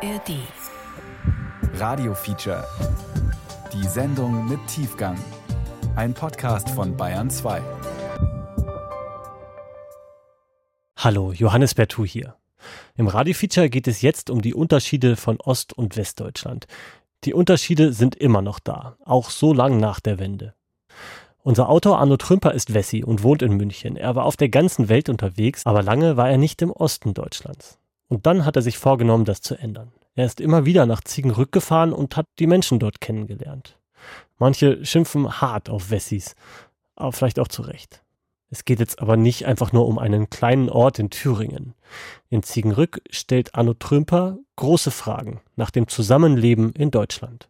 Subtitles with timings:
[0.00, 0.36] ARD.
[1.74, 2.64] Radio Feature.
[3.72, 5.18] Die Sendung mit Tiefgang.
[5.96, 7.60] Ein Podcast von Bayern 2.
[10.98, 12.36] Hallo, Johannes Bertou hier.
[12.94, 16.68] Im Radio Feature geht es jetzt um die Unterschiede von Ost- und Westdeutschland.
[17.24, 20.54] Die Unterschiede sind immer noch da, auch so lang nach der Wende.
[21.42, 23.96] Unser Autor Arno Trümper ist Wessi und wohnt in München.
[23.96, 27.77] Er war auf der ganzen Welt unterwegs, aber lange war er nicht im Osten Deutschlands.
[28.08, 29.92] Und dann hat er sich vorgenommen, das zu ändern.
[30.14, 33.78] Er ist immer wieder nach Ziegenrück gefahren und hat die Menschen dort kennengelernt.
[34.38, 36.34] Manche schimpfen hart auf Wessis,
[36.96, 38.02] aber vielleicht auch zu Recht.
[38.50, 41.74] Es geht jetzt aber nicht einfach nur um einen kleinen Ort in Thüringen.
[42.30, 47.48] In Ziegenrück stellt Arno Trümper große Fragen nach dem Zusammenleben in Deutschland.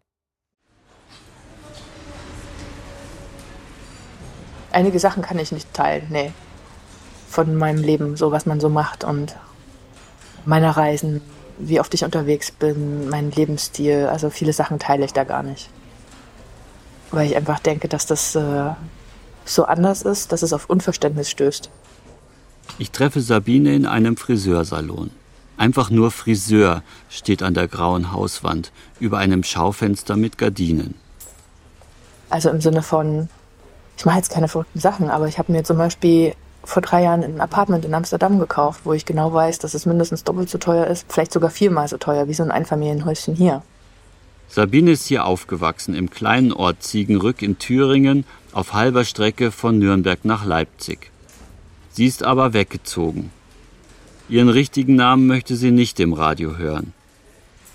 [4.73, 6.33] Einige Sachen kann ich nicht teilen, nee.
[7.29, 9.37] Von meinem Leben, so was man so macht und
[10.49, 11.21] meine Reisen,
[11.59, 14.07] wie oft ich unterwegs bin, mein Lebensstil.
[14.07, 15.69] Also viele Sachen teile ich da gar nicht.
[17.11, 18.71] Weil ich einfach denke, dass das äh,
[19.45, 21.71] so anders ist, dass es auf Unverständnis stößt.
[22.79, 25.11] Ich treffe Sabine in einem Friseursalon.
[25.59, 30.95] Einfach nur Friseur steht an der grauen Hauswand über einem Schaufenster mit Gardinen.
[32.31, 33.29] Also im Sinne von,
[33.99, 36.35] ich mache jetzt keine verrückten Sachen, aber ich habe mir zum Beispiel
[36.69, 40.23] vor drei Jahren ein Apartment in Amsterdam gekauft, wo ich genau weiß, dass es mindestens
[40.23, 43.63] doppelt so teuer ist, vielleicht sogar viermal so teuer wie so ein Einfamilienhäuschen hier.
[44.51, 50.27] Sabine ist hier aufgewachsen, im kleinen Ort Ziegenrück in Thüringen, auf halber Strecke von Nürnberg
[50.27, 51.11] nach Leipzig.
[51.91, 53.31] Sie ist aber weggezogen.
[54.29, 56.93] Ihren richtigen Namen möchte sie nicht im Radio hören.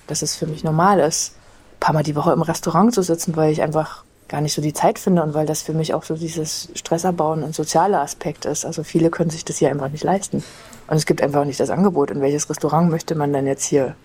[0.05, 1.33] Dass es für mich normal ist,
[1.75, 4.03] ein paar Mal die Woche im Restaurant zu sitzen, weil ich einfach
[4.33, 7.43] gar nicht so die Zeit finde und weil das für mich auch so dieses Stressabbauen
[7.43, 8.65] und soziale Aspekt ist.
[8.65, 10.43] Also viele können sich das hier einfach nicht leisten.
[10.87, 12.09] Und es gibt einfach nicht das Angebot.
[12.09, 13.95] In welches Restaurant möchte man denn jetzt hier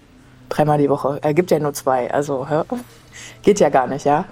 [0.51, 1.19] dreimal die Woche?
[1.23, 2.13] Er gibt ja nur zwei.
[2.13, 2.67] Also hör,
[3.43, 4.27] geht ja gar nicht, ja.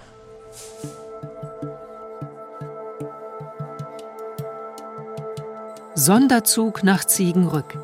[5.95, 7.79] Sonderzug nach Ziegenrück.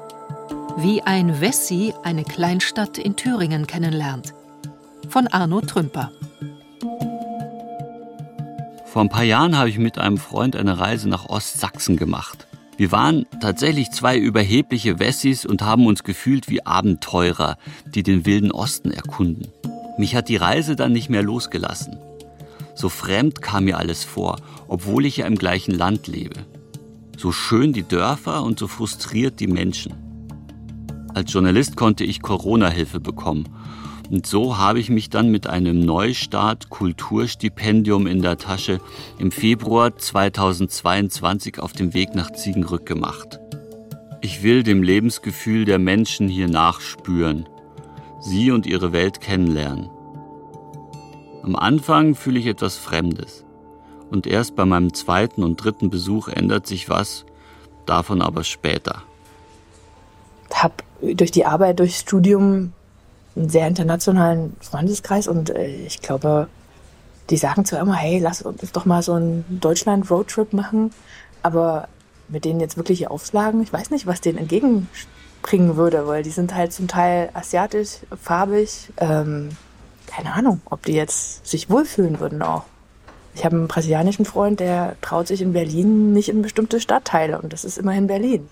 [0.77, 4.35] Wie ein Wessi eine Kleinstadt in Thüringen kennenlernt.
[5.09, 6.13] Von Arno Trümper.
[8.93, 12.47] Vor ein paar Jahren habe ich mit einem Freund eine Reise nach Ostsachsen gemacht.
[12.77, 18.51] Wir waren tatsächlich zwei überhebliche Wessis und haben uns gefühlt wie Abenteurer, die den wilden
[18.51, 19.49] Osten erkunden.
[19.97, 21.97] Mich hat die Reise dann nicht mehr losgelassen.
[22.75, 24.37] So fremd kam mir alles vor,
[24.69, 26.45] obwohl ich ja im gleichen Land lebe.
[27.17, 29.95] So schön die Dörfer und so frustriert die Menschen.
[31.15, 33.49] Als Journalist konnte ich Corona-Hilfe bekommen.
[34.11, 38.81] Und so habe ich mich dann mit einem Neustart Kulturstipendium in der Tasche
[39.19, 43.41] im Februar 2022 auf dem Weg nach Ziegenrück gemacht.
[44.21, 47.49] Ich will dem Lebensgefühl der Menschen hier nachspüren,
[48.21, 49.89] sie und ihre Welt kennenlernen.
[51.43, 53.45] Am Anfang fühle ich etwas Fremdes.
[54.11, 57.25] Und erst bei meinem zweiten und dritten Besuch ändert sich was,
[57.87, 59.03] davon aber später.
[60.53, 60.75] Habe
[61.15, 62.73] durch die Arbeit, durchs Studium
[63.37, 66.49] einen sehr internationalen Freundeskreis und äh, ich glaube,
[67.31, 70.93] die sagen zwar immer, hey, lass uns doch mal so einen Deutschland-Roadtrip machen,
[71.43, 71.89] aber
[72.29, 76.55] mit denen jetzt wirklich Auflagen, ich weiß nicht, was denen entgegenbringen würde, weil die sind
[76.55, 79.51] halt zum Teil asiatisch, farbig, ähm,
[80.07, 82.65] keine Ahnung, ob die jetzt sich wohlfühlen würden auch.
[83.35, 87.53] Ich habe einen brasilianischen Freund, der traut sich in Berlin nicht in bestimmte Stadtteile und
[87.53, 88.49] das ist immerhin Berlin.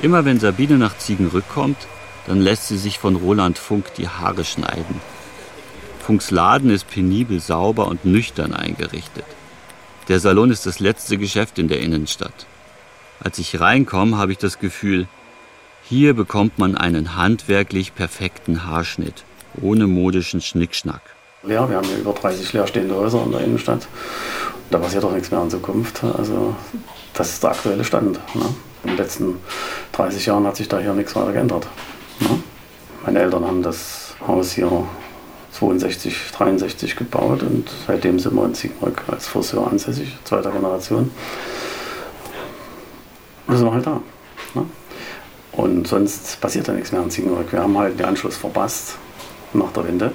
[0.00, 1.88] Immer wenn Sabine nach Ziegenrück kommt,
[2.26, 5.00] dann lässt sie sich von Roland Funk die Haare schneiden.
[5.98, 9.24] Funks Laden ist penibel sauber und nüchtern eingerichtet.
[10.08, 12.46] Der Salon ist das letzte Geschäft in der Innenstadt.
[13.20, 15.08] Als ich reinkomme, habe ich das Gefühl,
[15.82, 19.24] hier bekommt man einen handwerklich perfekten Haarschnitt,
[19.60, 21.02] ohne modischen Schnickschnack.
[21.42, 23.88] Ja, wir haben ja über 30 leerstehende Häuser in der Innenstadt.
[24.70, 26.04] Da passiert doch nichts mehr in Zukunft.
[26.04, 26.54] Also
[27.14, 28.18] das ist der aktuelle Stand.
[28.34, 28.54] Ne?
[28.84, 29.38] In den letzten
[29.92, 31.66] 30 Jahren hat sich da hier nichts weiter geändert.
[32.20, 32.42] Ne?
[33.04, 34.86] Meine Eltern haben das Haus hier
[35.52, 41.10] 62, 63 gebaut und seitdem sind wir in Ziegenrück als Friseur ansässig, zweiter Generation.
[43.46, 44.00] Und sind wir halt da.
[44.54, 44.66] Ne?
[45.52, 47.50] Und sonst passiert da nichts mehr in Ziegenrück.
[47.50, 48.96] Wir haben halt den Anschluss verpasst
[49.52, 50.12] nach der Wende.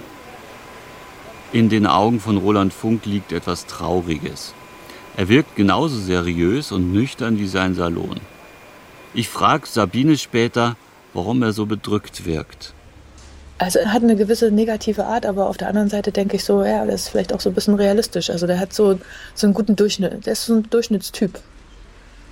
[1.52, 4.54] In den Augen von Roland Funk liegt etwas Trauriges.
[5.18, 8.20] Er wirkt genauso seriös und nüchtern wie sein Salon.
[9.16, 10.76] Ich frage Sabine später,
[11.14, 12.74] warum er so bedrückt wirkt.
[13.60, 16.64] Also er hat eine gewisse negative Art, aber auf der anderen Seite denke ich so,
[16.64, 18.32] ja, der ist vielleicht auch so ein bisschen realistisch.
[18.32, 19.00] Also der hat so,
[19.36, 21.40] so einen guten Durchschnitt, der ist so ein Durchschnittstyp.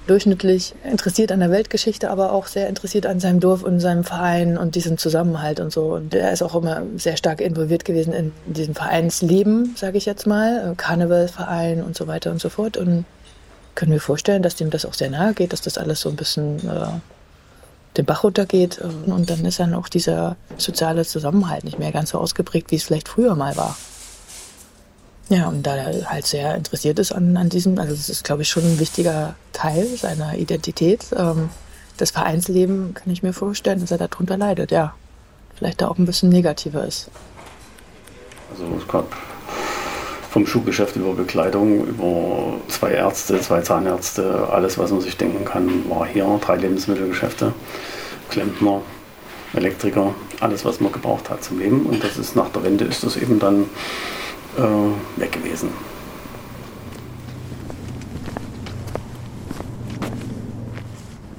[0.07, 4.57] durchschnittlich interessiert an der Weltgeschichte, aber auch sehr interessiert an seinem Dorf und seinem Verein
[4.57, 5.94] und diesem Zusammenhalt und so.
[5.94, 10.25] Und er ist auch immer sehr stark involviert gewesen in diesem Vereinsleben, sage ich jetzt
[10.25, 12.75] mal, Karnevalverein und so weiter und so fort.
[12.78, 13.06] Und
[13.75, 16.15] können wir vorstellen, dass dem das auch sehr nahe geht, dass das alles so ein
[16.15, 16.88] bisschen äh,
[17.97, 18.79] den Bach runtergeht.
[18.79, 22.83] Und dann ist dann auch dieser soziale Zusammenhalt nicht mehr ganz so ausgeprägt, wie es
[22.83, 23.77] vielleicht früher mal war.
[25.29, 28.41] Ja, und da er halt sehr interessiert ist an, an diesem, also das ist, glaube
[28.41, 31.06] ich, schon ein wichtiger Teil seiner Identität.
[31.18, 31.50] Ähm,
[31.95, 34.94] das Vereinsleben kann ich mir vorstellen, dass er darunter leidet, ja.
[35.56, 37.09] Vielleicht da auch ein bisschen negativer ist.
[38.51, 38.88] Also es
[40.31, 45.89] vom Schuhgeschäft über Bekleidung, über zwei Ärzte, zwei Zahnärzte, alles, was man sich denken kann,
[45.89, 46.39] war hier.
[46.42, 47.51] Drei Lebensmittelgeschäfte,
[48.30, 48.81] Klempner,
[49.54, 51.86] Elektriker, alles, was man gebraucht hat zum Leben.
[51.86, 53.66] Und das ist nach der Wende ist das eben dann
[54.57, 55.68] äh, weg gewesen.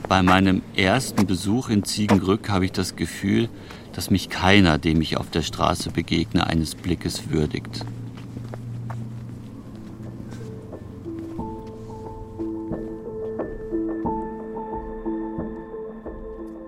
[0.07, 3.49] Bei meinem ersten Besuch in Ziegenrück habe ich das Gefühl,
[3.95, 7.87] dass mich keiner, dem ich auf der Straße begegne, eines Blickes würdigt.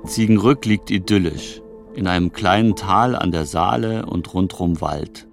[0.07, 1.63] Ziegenrück liegt idyllisch,
[1.95, 5.27] in einem kleinen Tal an der Saale und rundrum Wald.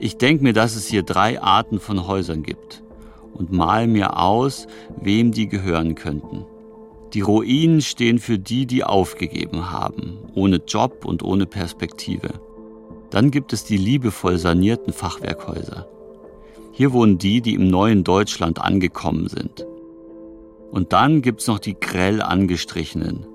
[0.00, 2.82] Ich denke mir, dass es hier drei Arten von Häusern gibt
[3.32, 4.66] und mal mir aus,
[5.00, 6.44] wem die gehören könnten.
[7.14, 12.40] Die Ruinen stehen für die, die aufgegeben haben, ohne Job und ohne Perspektive.
[13.10, 15.86] Dann gibt es die liebevoll sanierten Fachwerkhäuser.
[16.72, 19.66] Hier wohnen die, die im neuen Deutschland angekommen sind.
[20.70, 23.26] Und dann gibt's noch die grell angestrichenen,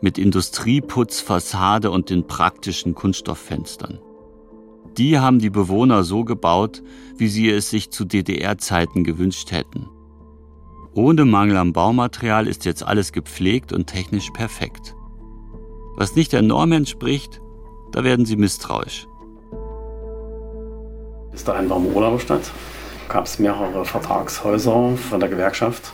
[0.00, 4.00] mit Industrieputz, Fassade und den praktischen Kunststofffenstern.
[4.96, 6.82] Die haben die Bewohner so gebaut,
[7.16, 9.88] wie sie es sich zu DDR-Zeiten gewünscht hätten.
[10.94, 14.94] Ohne Mangel am Baumaterial ist jetzt alles gepflegt und technisch perfekt.
[15.96, 17.40] Was nicht der Norm entspricht,
[17.92, 19.08] da werden sie misstrauisch.
[21.32, 22.52] Ist da ein warmer Urlauberstadt,
[23.08, 25.92] gab es mehrere Vertragshäuser von der Gewerkschaft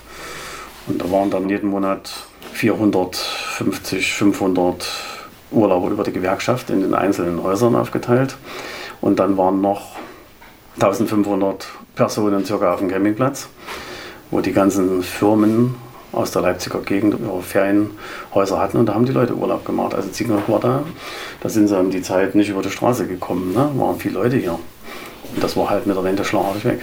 [0.91, 2.11] und da waren dann jeden Monat
[2.53, 4.89] 450, 500
[5.53, 8.37] Urlauber über die Gewerkschaft in den einzelnen Häusern aufgeteilt.
[9.01, 9.93] Und dann waren noch
[10.75, 13.49] 1500 Personen circa auf dem Campingplatz,
[14.31, 15.77] wo die ganzen Firmen
[16.13, 19.95] aus der Leipziger Gegend ihre Ferienhäuser hatten und da haben die Leute Urlaub gemacht.
[19.95, 20.83] Also Ziegner war da,
[21.41, 23.71] da sind sie um die Zeit nicht über die Straße gekommen, ne?
[23.77, 24.59] waren viele Leute hier.
[25.35, 26.81] Und das war halt mit der Wende schlagartig weg.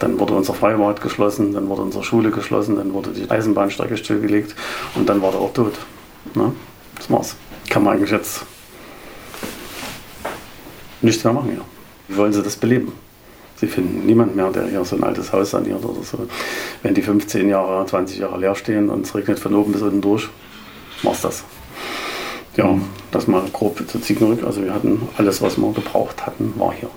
[0.00, 4.56] Dann wurde unser Freibad geschlossen, dann wurde unsere Schule geschlossen, dann wurde die Eisenbahnstrecke stillgelegt
[4.96, 5.74] und dann war der Ort tot.
[6.34, 6.52] Ne?
[6.96, 7.36] Das war's.
[7.68, 8.44] Kann man eigentlich jetzt
[11.02, 11.64] nichts mehr machen hier.
[12.08, 12.92] Wie wollen sie das beleben?
[13.56, 16.26] Sie finden niemanden mehr, der hier so ein altes Haus saniert oder so.
[16.82, 20.00] Wenn die 15 Jahre, 20 Jahre leer stehen und es regnet von oben bis unten
[20.00, 20.30] durch,
[21.02, 21.44] war's das.
[22.56, 22.74] Ja,
[23.10, 24.44] das mal grob zu Ziegenrück.
[24.44, 26.88] Also wir hatten alles, was wir gebraucht hatten, war hier.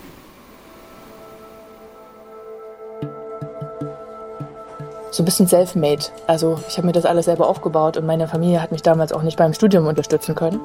[5.14, 6.06] So ein bisschen self-made.
[6.26, 9.22] Also ich habe mir das alles selber aufgebaut und meine Familie hat mich damals auch
[9.22, 10.60] nicht beim Studium unterstützen können.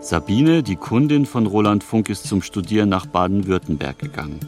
[0.00, 4.38] Sabine, die Kundin von Roland Funk, ist zum Studieren nach Baden-Württemberg gegangen.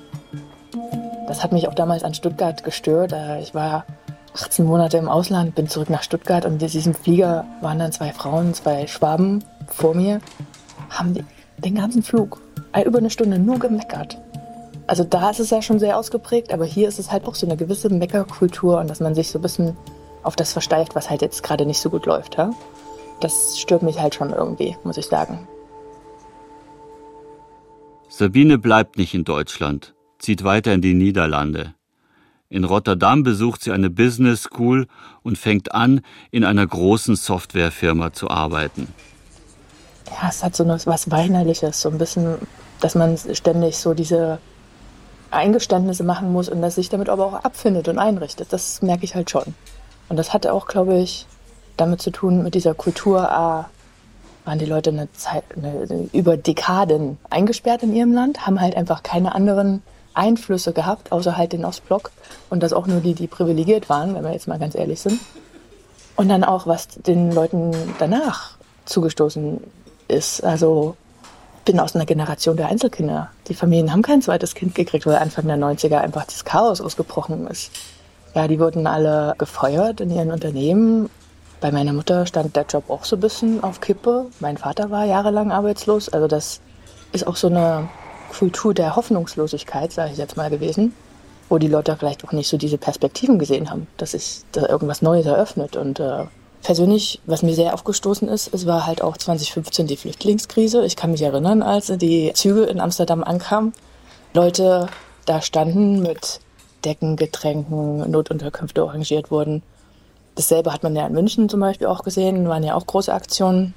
[1.27, 3.15] Das hat mich auch damals an Stuttgart gestört.
[3.43, 3.85] Ich war
[4.35, 8.13] 18 Monate im Ausland, bin zurück nach Stuttgart und in diesem Flieger waren dann zwei
[8.13, 10.21] Frauen, zwei Schwaben vor mir,
[10.91, 11.27] haben
[11.59, 12.41] den ganzen Flug
[12.87, 14.19] über eine Stunde nur gemeckert.
[14.93, 17.47] Also da ist es ja schon sehr ausgeprägt, aber hier ist es halt auch so
[17.47, 19.75] eine gewisse Meckerkultur und dass man sich so ein bisschen
[20.23, 22.37] auf das versteift, was halt jetzt gerade nicht so gut läuft.
[22.37, 22.51] Ja?
[23.21, 25.49] das stört mich halt schon irgendwie, muss ich sagen.
[28.11, 31.73] Sabine bleibt nicht in Deutschland, zieht weiter in die Niederlande.
[32.51, 34.89] In Rotterdam besucht sie eine Business School
[35.23, 38.89] und fängt an, in einer großen Softwarefirma zu arbeiten.
[40.11, 42.35] Ja, es hat so was Weinerliches, so ein bisschen,
[42.83, 44.39] dass man ständig so diese
[45.33, 48.53] Eingeständnisse machen muss und dass sich damit aber auch abfindet und einrichtet.
[48.53, 49.55] Das merke ich halt schon.
[50.09, 51.27] Und das hatte auch, glaube ich,
[51.77, 53.71] damit zu tun, mit dieser Kultur, ah,
[54.45, 59.03] waren die Leute eine Zeit, eine, über Dekaden eingesperrt in ihrem Land, haben halt einfach
[59.03, 59.83] keine anderen
[60.15, 62.11] Einflüsse gehabt, außer halt den Ostblock.
[62.51, 65.21] Und das auch nur die, die privilegiert waren, wenn wir jetzt mal ganz ehrlich sind.
[66.17, 69.61] Und dann auch, was den Leuten danach zugestoßen
[70.09, 70.45] ist.
[70.45, 70.97] Also
[71.65, 73.31] bin aus einer Generation der Einzelkinder.
[73.49, 77.47] Die Familien haben kein zweites Kind gekriegt, weil Anfang der 90er einfach das Chaos ausgebrochen
[77.47, 77.71] ist.
[78.35, 81.11] Ja, die wurden alle gefeuert in ihren Unternehmen
[81.63, 84.27] bei meiner Mutter stand der Job auch so ein bisschen auf Kippe.
[84.41, 86.09] Mein Vater war jahrelang arbeitslos.
[86.09, 86.61] Also das
[87.13, 87.89] ist auch so eine
[88.37, 90.93] Kultur der Hoffnungslosigkeit, sage ich jetzt mal gewesen.
[91.49, 95.03] wo die Leute vielleicht auch nicht so diese Perspektiven gesehen haben, dass sich da irgendwas
[95.03, 95.77] Neues eröffnet.
[95.77, 96.25] Und äh,
[96.63, 100.85] persönlich, was mir sehr aufgestoßen ist, es war halt auch 2015 die Flüchtlingskrise.
[100.85, 103.73] Ich kann mich erinnern, als die Züge in Amsterdam ankamen,
[104.35, 104.89] Leute
[105.27, 106.41] da standen mit
[106.85, 109.63] Decken, Getränken, Notunterkünfte arrangiert wurden.
[110.35, 113.75] Dasselbe hat man ja in München zum Beispiel auch gesehen, waren ja auch große Aktionen.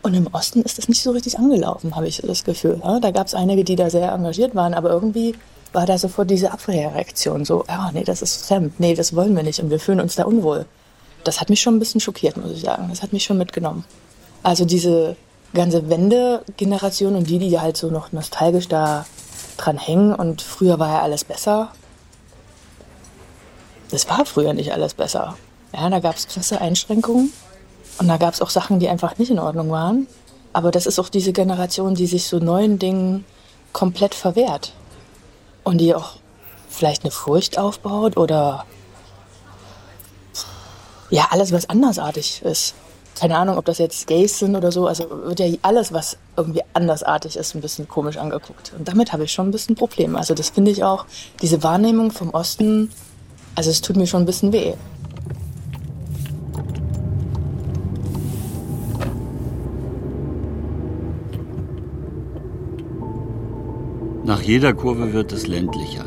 [0.00, 2.80] Und im Osten ist das nicht so richtig angelaufen, habe ich das Gefühl.
[3.02, 5.34] Da gab es einige, die da sehr engagiert waren, aber irgendwie
[5.72, 7.44] war da sofort diese Abwehrreaktion.
[7.44, 10.14] So, ja, nee, das ist fremd, nee, das wollen wir nicht und wir fühlen uns
[10.14, 10.66] da unwohl.
[11.28, 12.86] Das hat mich schon ein bisschen schockiert, muss ich sagen.
[12.88, 13.84] Das hat mich schon mitgenommen.
[14.42, 15.14] Also diese
[15.52, 19.04] ganze Wende-Generation und die, die halt so noch nostalgisch da
[19.58, 21.70] dran hängen und früher war ja alles besser.
[23.90, 25.36] Das war früher nicht alles besser.
[25.74, 27.30] Ja, da gab es krasse Einschränkungen
[27.98, 30.06] und da gab es auch Sachen, die einfach nicht in Ordnung waren.
[30.54, 33.26] Aber das ist auch diese Generation, die sich so neuen Dingen
[33.74, 34.72] komplett verwehrt
[35.62, 36.12] und die auch
[36.70, 38.64] vielleicht eine Furcht aufbaut oder
[41.10, 42.74] ja, alles, was andersartig ist.
[43.18, 44.86] Keine Ahnung, ob das jetzt Gays sind oder so.
[44.86, 48.72] Also wird ja alles, was irgendwie andersartig ist, ein bisschen komisch angeguckt.
[48.78, 50.16] Und damit habe ich schon ein bisschen Probleme.
[50.16, 51.04] Also das finde ich auch,
[51.42, 52.92] diese Wahrnehmung vom Osten,
[53.56, 54.74] also es tut mir schon ein bisschen weh.
[64.24, 66.04] Nach jeder Kurve wird es ländlicher.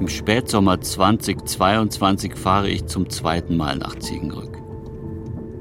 [0.00, 4.56] Im Spätsommer 2022 fahre ich zum zweiten Mal nach Ziegenrück.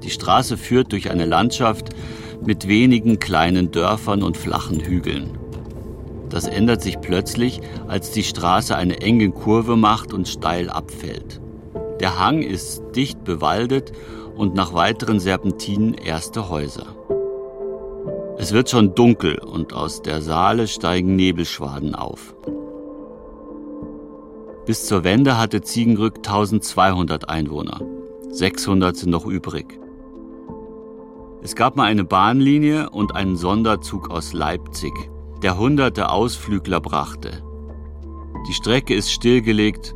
[0.02, 1.90] Die Straße führt durch eine Landschaft
[2.46, 5.38] mit wenigen kleinen Dörfern und flachen Hügeln.
[6.30, 11.42] Das ändert sich plötzlich, als die Straße eine enge Kurve macht und steil abfällt.
[12.00, 13.92] Der Hang ist dicht bewaldet
[14.38, 16.96] und nach weiteren Serpentinen erste Häuser.
[18.38, 22.34] Es wird schon dunkel und aus der Saale steigen Nebelschwaden auf.
[24.70, 27.82] Bis zur Wende hatte Ziegenrück 1200 Einwohner.
[28.30, 29.66] 600 sind noch übrig.
[31.42, 34.94] Es gab mal eine Bahnlinie und einen Sonderzug aus Leipzig,
[35.42, 37.42] der hunderte Ausflügler brachte.
[38.48, 39.96] Die Strecke ist stillgelegt,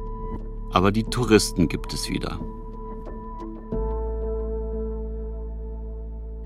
[0.72, 2.40] aber die Touristen gibt es wieder.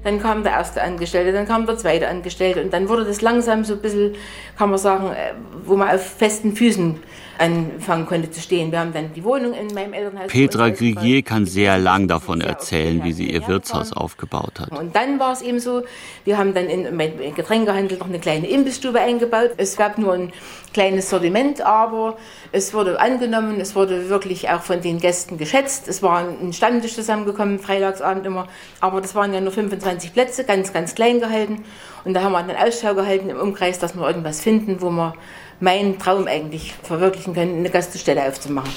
[0.03, 3.63] Dann kam der erste Angestellte, dann kam der zweite Angestellte und dann wurde das langsam
[3.63, 4.15] so ein bisschen,
[4.57, 5.33] kann man sagen, äh,
[5.65, 6.99] wo man auf festen Füßen
[7.39, 8.71] anfangen konnte zu stehen.
[8.71, 10.27] Wir haben dann die Wohnung in meinem Elternhaus.
[10.27, 14.71] Petra Grigier kann sehr lang davon erzählen, wie sie ihr Wirtshaus aufgebaut hat.
[14.71, 15.83] Und dann war es eben so,
[16.25, 19.51] wir haben dann in meinem Getränkehandel noch eine kleine Imbissstube eingebaut.
[19.57, 20.33] Es gab nur ein
[20.73, 22.17] kleines Sortiment, aber
[22.51, 25.87] es wurde angenommen, es wurde wirklich auch von den Gästen geschätzt.
[25.87, 28.47] Es war ein Stammtisch zusammengekommen, Freitagsabend immer,
[28.79, 31.63] aber das waren ja nur 25 Plätze, ganz, ganz klein gehalten.
[32.05, 35.13] Und da haben wir dann Ausschau gehalten im Umkreis, dass wir irgendwas finden, wo wir
[35.59, 38.71] meinen Traum eigentlich verwirklichen können, eine Gaststelle aufzumachen.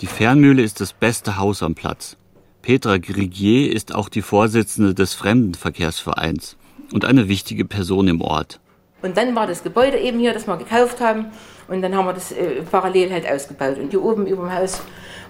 [0.00, 2.16] Die Fernmühle ist das beste Haus am Platz.
[2.62, 6.56] Petra Grigier ist auch die Vorsitzende des Fremdenverkehrsvereins
[6.92, 8.60] und eine wichtige Person im Ort.
[9.02, 11.26] Und dann war das Gebäude eben hier, das wir gekauft haben.
[11.68, 13.78] Und dann haben wir das äh, parallel halt ausgebaut.
[13.78, 14.80] Und hier oben über dem Haus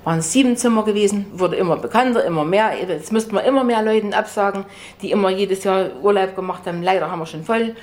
[0.05, 2.73] waren es sieben Zimmer gewesen, wurde immer bekannter, immer mehr.
[2.87, 4.65] Jetzt müssten wir immer mehr Leuten absagen,
[5.01, 6.83] die immer jedes Jahr Urlaub gemacht haben.
[6.83, 7.75] Leider haben wir schon voll.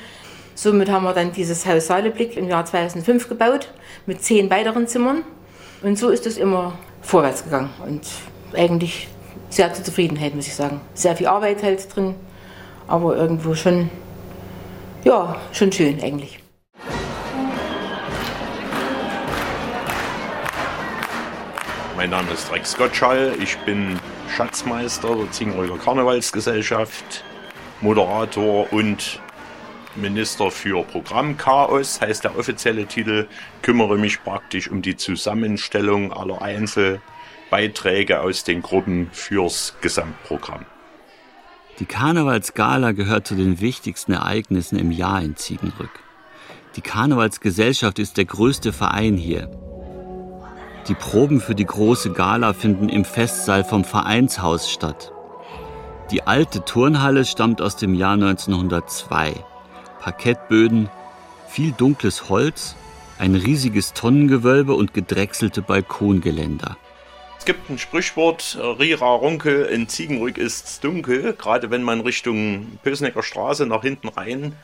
[0.62, 3.70] Somit haben wir dann dieses Haus Saaleblick im Jahr 2005 gebaut
[4.06, 5.24] mit zehn weiteren Zimmern.
[5.84, 8.02] Und so ist es immer vorwärts gegangen und
[8.52, 9.08] eigentlich
[9.50, 10.82] sehr zur Zufriedenheit, muss ich sagen.
[10.96, 12.14] Sehr viel Arbeit halt drin,
[12.90, 13.90] aber irgendwo schon,
[15.06, 16.40] ja, schon schön eigentlich.
[21.96, 23.98] Mein Name ist Rex Gottschall, ich bin
[24.36, 27.24] Schatzmeister der Ziegenreuter Karnevalsgesellschaft,
[27.80, 29.22] Moderator und
[29.96, 33.28] Minister für Programmchaos heißt der offizielle Titel,
[33.62, 40.66] kümmere mich praktisch um die Zusammenstellung aller Einzelbeiträge aus den Gruppen fürs Gesamtprogramm.
[41.80, 46.04] Die Karnevalsgala gehört zu den wichtigsten Ereignissen im Jahr in Ziegenrück.
[46.76, 49.50] Die Karnevalsgesellschaft ist der größte Verein hier.
[50.88, 55.12] Die Proben für die große Gala finden im Festsaal vom Vereinshaus statt.
[56.12, 59.46] Die alte Turnhalle stammt aus dem Jahr 1902.
[60.00, 60.90] Parkettböden,
[61.48, 62.76] viel dunkles Holz,
[63.18, 66.78] ein riesiges Tonnengewölbe und gedrechselte Balkongeländer.
[67.38, 73.24] Es gibt ein Sprichwort, Rira Ronke, in Ziegenrück ist's dunkel, gerade wenn man Richtung Pösnecker
[73.24, 74.56] Straße nach hinten rein.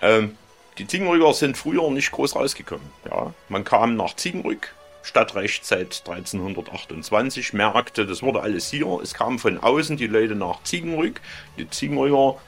[0.00, 0.36] Ähm,
[0.78, 2.86] die Ziegenrücker sind früher nicht groß rausgekommen.
[3.08, 3.32] Ja.
[3.48, 9.00] Man kam nach Ziegenrück, Stadtrecht seit 1328, merkte, das wurde alles hier.
[9.02, 11.20] Es kam von außen die Leute nach Ziegenrück.
[11.58, 12.40] Die Ziegenrücker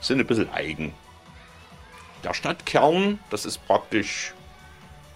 [0.00, 0.92] sind ein bisschen eigen.
[2.24, 4.34] Der Stadtkern, das ist praktisch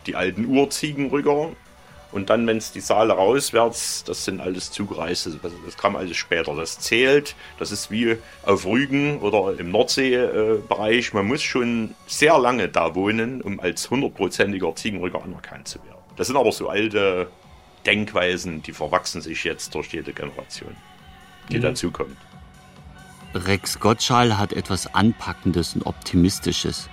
[0.06, 1.50] die alten Urziegenrücker.
[2.12, 6.16] Und dann, wenn es die Saale rauswärts, das sind alles Zugreise, also das kam alles
[6.16, 6.54] später.
[6.54, 11.12] Das zählt, das ist wie auf Rügen oder im Nordseebereich.
[11.12, 15.98] Man muss schon sehr lange da wohnen, um als hundertprozentiger Ziegenrücker anerkannt zu werden.
[16.16, 17.28] Das sind aber so alte
[17.84, 20.76] Denkweisen, die verwachsen sich jetzt durch jede Generation,
[21.50, 21.62] die mhm.
[21.62, 22.16] dazukommt.
[23.34, 26.88] Rex Gottschall hat etwas Anpackendes und Optimistisches.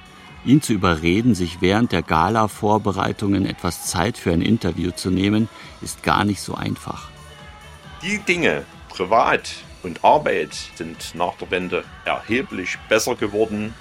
[0.45, 5.47] Ihn zu überreden, sich während der Gala-Vorbereitungen etwas Zeit für ein Interview zu nehmen,
[5.81, 7.09] ist gar nicht so einfach.
[8.01, 13.73] Die Dinge, privat und Arbeit, sind nach der Wende erheblich besser geworden,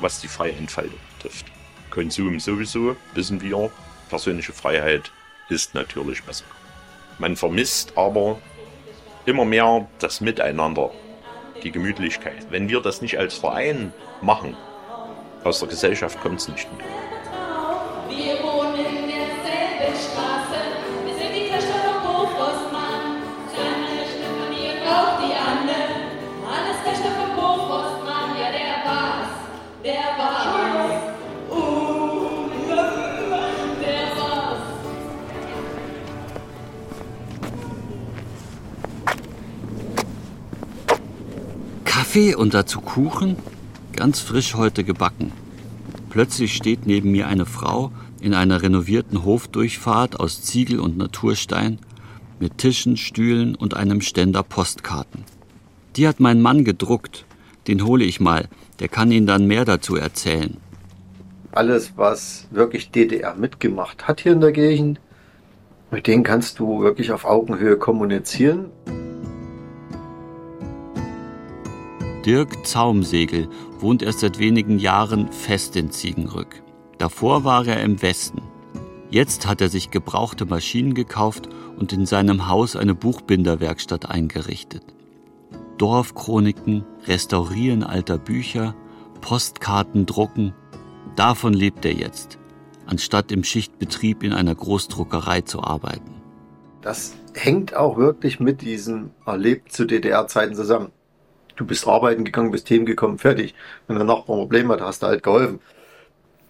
[0.00, 1.46] was die freie Entfaltung betrifft.
[1.90, 3.70] Konsum sowieso, wissen wir,
[4.08, 5.12] persönliche Freiheit
[5.50, 6.46] ist natürlich besser.
[7.18, 8.38] Man vermisst aber
[9.26, 10.90] immer mehr das Miteinander,
[11.62, 12.46] die Gemütlichkeit.
[12.48, 14.56] Wenn wir das nicht als Verein machen,
[15.44, 16.86] aus der Gesellschaft kommt es nicht mehr.
[18.08, 20.60] Wir wohnen in derselben Straße,
[21.04, 23.22] wir sind die Töchter von Hofforstmann.
[23.54, 24.46] Seine Stimme
[24.86, 25.80] auch die Anne.
[26.46, 29.32] Alles Töchter von Hofforstmann, ja der war's,
[29.84, 31.02] der war's.
[31.50, 32.48] Uh,
[33.80, 34.62] der war's.
[41.84, 43.51] Kaffee und dazu Kuchen?
[43.94, 45.32] Ganz frisch heute gebacken.
[46.10, 51.78] Plötzlich steht neben mir eine Frau in einer renovierten Hofdurchfahrt aus Ziegel und Naturstein
[52.40, 55.24] mit Tischen, Stühlen und einem Ständer Postkarten.
[55.96, 57.24] Die hat mein Mann gedruckt.
[57.68, 58.48] Den hole ich mal.
[58.80, 60.56] Der kann Ihnen dann mehr dazu erzählen.
[61.52, 65.00] Alles, was wirklich DDR mitgemacht hat hier in der Gegend,
[65.90, 68.70] mit denen kannst du wirklich auf Augenhöhe kommunizieren.
[72.24, 73.48] Dirk Zaumsegel
[73.80, 76.62] wohnt erst seit wenigen Jahren fest in Ziegenrück.
[76.98, 78.42] Davor war er im Westen.
[79.10, 84.84] Jetzt hat er sich gebrauchte Maschinen gekauft und in seinem Haus eine Buchbinderwerkstatt eingerichtet.
[85.78, 88.76] Dorfchroniken, Restaurieren alter Bücher,
[89.20, 90.54] Postkarten drucken,
[91.16, 92.38] davon lebt er jetzt,
[92.86, 96.22] anstatt im Schichtbetrieb in einer Großdruckerei zu arbeiten.
[96.82, 100.92] Das hängt auch wirklich mit diesem Erlebt zu DDR-Zeiten zusammen.
[101.56, 103.54] Du bist arbeiten gegangen, bist gekommen, fertig.
[103.86, 105.60] Wenn der Nachbar ein Problem hat, hast du halt geholfen.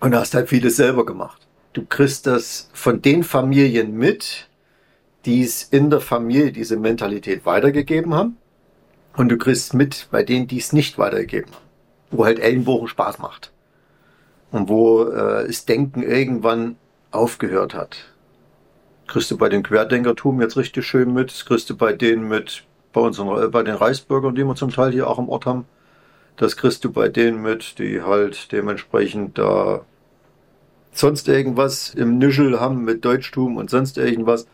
[0.00, 1.46] Und hast halt vieles selber gemacht.
[1.72, 4.48] Du kriegst das von den Familien mit,
[5.24, 8.36] die es in der Familie diese Mentalität weitergegeben haben.
[9.16, 11.62] Und du kriegst mit bei denen, die es nicht weitergegeben haben.
[12.10, 13.52] Wo halt Ellenbogen Spaß macht.
[14.50, 16.76] Und wo äh, das Denken irgendwann
[17.10, 17.96] aufgehört hat.
[19.06, 21.30] Kriegst du bei den Querdenkertum jetzt richtig schön mit.
[21.30, 24.92] Das kriegst du bei denen mit, bei äh, bei den Reisbürgern, die wir zum Teil
[24.92, 25.66] hier auch im Ort haben.
[26.36, 29.84] Das kriegst du bei denen mit, die halt dementsprechend da
[30.92, 34.46] sonst irgendwas im Nischel haben mit Deutschtum und sonst irgendwas.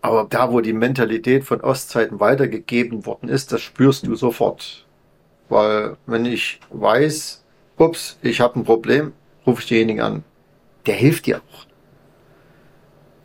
[0.00, 4.86] Aber da, wo die Mentalität von Ostzeiten weitergegeben worden ist, das spürst du sofort.
[5.48, 7.42] Weil wenn ich weiß,
[7.78, 9.12] ups, ich habe ein Problem,
[9.46, 10.24] rufe ich denjenigen an.
[10.86, 11.66] Der hilft dir auch.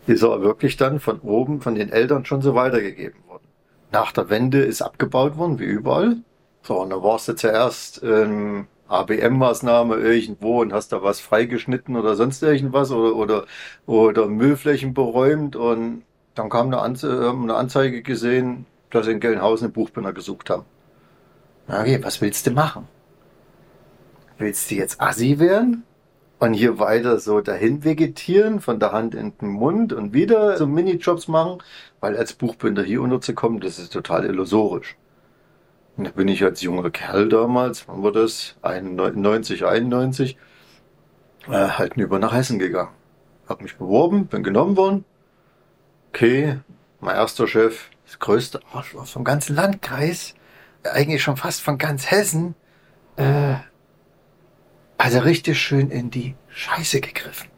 [0.08, 3.20] Ist aber wirklich dann von oben, von den Eltern schon so weitergegeben
[3.92, 6.18] nach der Wende ist abgebaut worden, wie überall.
[6.64, 12.16] So, und dann warst du zuerst ähm, ABM-Maßnahme irgendwo und hast da was freigeschnitten oder
[12.16, 13.46] sonst irgendwas oder, oder,
[13.86, 16.04] oder Müllflächen beräumt und
[16.36, 20.66] dann kam eine, Anze eine Anzeige gesehen, dass sie in Gelnhausen einen Buchbinder gesucht haben.
[21.68, 22.88] Okay, was willst du machen?
[24.38, 25.84] Willst du jetzt Assi werden?
[26.40, 30.66] Und hier weiter so dahin vegetieren, von der Hand in den Mund und wieder so
[30.66, 31.62] Minijobs machen,
[32.00, 34.96] weil als Buchbinder hier unterzukommen, das ist total illusorisch.
[35.98, 38.56] Und da bin ich als junger Kerl damals, wann war das?
[38.62, 40.38] 91, 91,
[41.50, 42.94] äh, halt über nach Hessen gegangen.
[43.50, 45.04] Hab mich beworben, bin genommen worden.
[46.14, 46.60] Okay,
[47.02, 50.36] mein erster Chef, das größte Arschloch vom ganzen Landkreis,
[50.84, 52.56] eigentlich schon fast von ganz Hessen,
[53.18, 53.56] äh,
[55.00, 57.50] also richtig schön in die Scheiße gegriffen.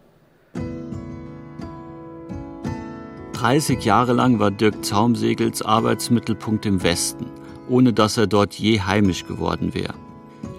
[3.33, 7.25] 30 Jahre lang war Dirk Zaumsegels Arbeitsmittelpunkt im Westen,
[7.67, 9.95] ohne dass er dort je heimisch geworden wäre.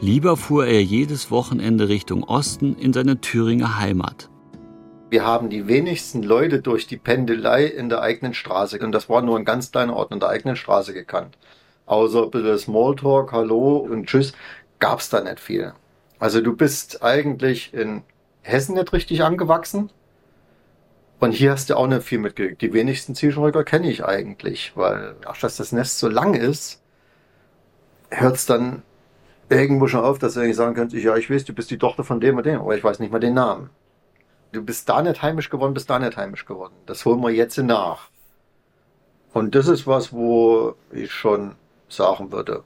[0.00, 4.28] Lieber fuhr er jedes Wochenende Richtung Osten in seine Thüringer Heimat.
[5.10, 9.22] Wir haben die wenigsten Leute durch die Pendelei in der eigenen Straße, und das war
[9.22, 11.38] nur ein ganz kleiner Ort in der eigenen Straße gekannt.
[11.86, 14.32] Außer ein bisschen Smalltalk, Hallo und Tschüss,
[14.80, 15.74] gab's da nicht viel.
[16.22, 18.04] Also du bist eigentlich in
[18.42, 19.90] Hessen nicht richtig angewachsen.
[21.18, 22.62] Und hier hast du auch nicht viel mitgekriegt.
[22.62, 26.80] Die wenigsten Zielschreuger kenne ich eigentlich, weil auch dass das Nest so lang ist,
[28.08, 28.84] hört es dann
[29.48, 32.04] irgendwo schon auf, dass du eigentlich sagen könntest, ja, ich weiß, du bist die Tochter
[32.04, 33.70] von dem und dem, aber ich weiß nicht mal den Namen.
[34.52, 36.74] Du bist da nicht heimisch geworden, bist da nicht heimisch geworden.
[36.86, 38.10] Das holen wir jetzt nach.
[39.32, 41.56] Und das ist was, wo ich schon
[41.88, 42.62] sagen würde.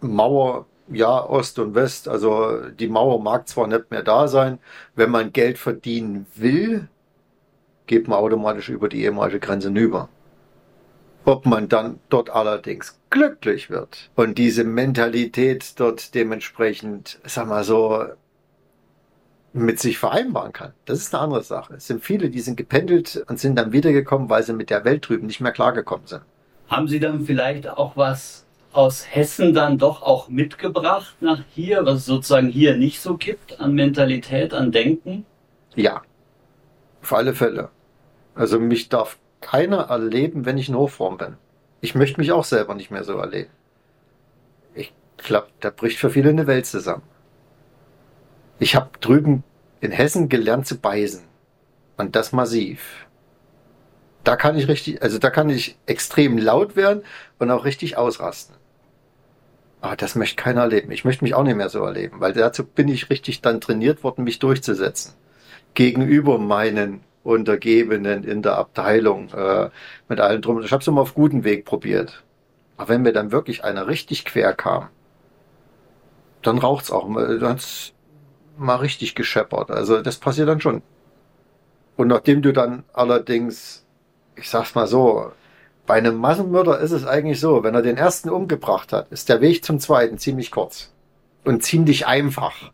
[0.00, 2.08] Mauer, ja, Ost und West.
[2.08, 4.58] Also die Mauer mag zwar nicht mehr da sein.
[4.94, 6.88] Wenn man Geld verdienen will,
[7.86, 10.08] geht man automatisch über die ehemalige Grenze hinüber.
[11.24, 18.04] Ob man dann dort allerdings glücklich wird und diese Mentalität dort dementsprechend, sag mal so,
[19.52, 20.72] mit sich vereinbaren kann.
[20.84, 21.74] Das ist eine andere Sache.
[21.74, 25.08] Es sind viele, die sind gependelt und sind dann wiedergekommen, weil sie mit der Welt
[25.08, 26.22] drüben nicht mehr klargekommen sind.
[26.68, 31.98] Haben Sie dann vielleicht auch was aus Hessen dann doch auch mitgebracht nach hier, was
[31.98, 35.26] es sozusagen hier nicht so gibt an Mentalität, an Denken?
[35.74, 36.02] Ja,
[37.02, 37.70] auf alle Fälle.
[38.34, 41.36] Also mich darf keiner erleben, wenn ich in Hochform bin.
[41.80, 43.50] Ich möchte mich auch selber nicht mehr so erleben.
[44.74, 47.02] Ich glaube, da bricht für viele eine Welt zusammen.
[48.58, 49.42] Ich habe drüben
[49.80, 51.24] in Hessen gelernt zu beißen.
[51.96, 53.06] Und das massiv.
[54.24, 57.02] Da kann ich richtig, also da kann ich extrem laut werden
[57.38, 58.59] und auch richtig ausrasten.
[59.80, 60.90] Aber das möchte keiner erleben.
[60.90, 64.04] Ich möchte mich auch nicht mehr so erleben, weil dazu bin ich richtig dann trainiert
[64.04, 65.14] worden, mich durchzusetzen.
[65.74, 69.70] Gegenüber meinen Untergebenen in der Abteilung, äh,
[70.08, 70.62] mit allen drum.
[70.62, 72.24] Ich habe es immer auf guten Weg probiert.
[72.76, 74.88] Aber wenn mir dann wirklich einer richtig quer kam,
[76.42, 77.12] dann raucht's auch.
[77.14, 77.92] Dann hat's
[78.56, 79.70] mal richtig gescheppert.
[79.70, 80.82] Also das passiert dann schon.
[81.96, 83.84] Und nachdem du dann allerdings,
[84.36, 85.32] ich sag's mal so,
[85.90, 89.40] bei einem Massenmörder ist es eigentlich so, wenn er den ersten umgebracht hat, ist der
[89.40, 90.92] Weg zum zweiten ziemlich kurz
[91.44, 92.70] und ziemlich einfach.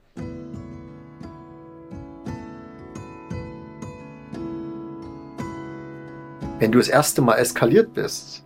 [6.58, 8.44] Wenn du das erste Mal eskaliert bist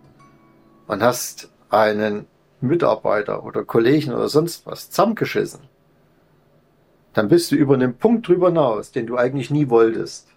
[0.87, 2.25] und hast einen
[2.61, 5.59] Mitarbeiter oder Kollegen oder sonst was zusammengeschissen,
[7.11, 10.29] dann bist du über einen Punkt drüber hinaus, den du eigentlich nie wolltest.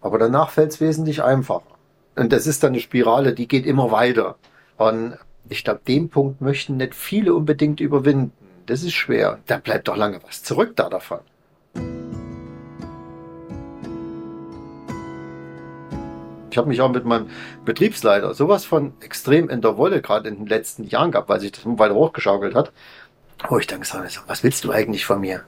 [0.00, 1.77] Aber danach fällt es wesentlich einfacher.
[2.18, 4.36] Und das ist dann eine Spirale, die geht immer weiter.
[4.76, 5.16] Und
[5.48, 8.32] ich glaube, den Punkt möchten nicht viele unbedingt überwinden.
[8.66, 9.38] Das ist schwer.
[9.46, 11.20] Da bleibt doch lange was zurück da davon.
[16.50, 17.28] Ich habe mich auch mit meinem
[17.64, 21.52] Betriebsleiter sowas von extrem in der Wolle gerade in den letzten Jahren gehabt, weil sich
[21.52, 22.72] das weiter hochgeschaukelt hat.
[23.48, 25.44] Wo ich dann gesagt habe, was willst du eigentlich von mir?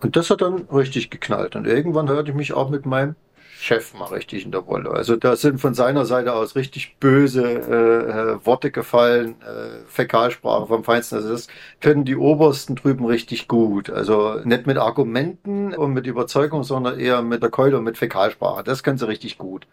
[0.00, 1.56] Und das hat dann richtig geknallt.
[1.56, 3.16] Und irgendwann hörte ich mich auch mit meinem
[3.58, 4.90] Chef mal richtig in der Wolle.
[4.90, 10.84] Also da sind von seiner Seite aus richtig böse äh, Worte gefallen, äh, Fäkalsprache vom
[10.84, 11.16] Feinsten.
[11.16, 11.48] Also das
[11.80, 13.88] können die Obersten drüben richtig gut.
[13.88, 18.62] Also nicht mit Argumenten und mit Überzeugung, sondern eher mit der Keule und mit Fäkalsprache.
[18.62, 19.66] Das können sie richtig gut.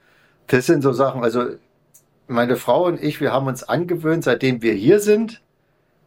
[0.47, 1.45] Das sind so Sachen, also
[2.27, 5.41] meine Frau und ich, wir haben uns angewöhnt, seitdem wir hier sind,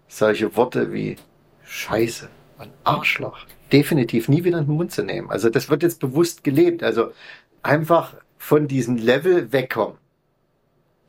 [0.08, 1.16] solche Worte wie
[1.62, 5.30] Scheiße und Arschloch definitiv nie wieder in den Mund zu nehmen.
[5.30, 6.82] Also das wird jetzt bewusst gelebt.
[6.82, 7.12] Also
[7.66, 9.98] einfach von diesem Level wegkommen.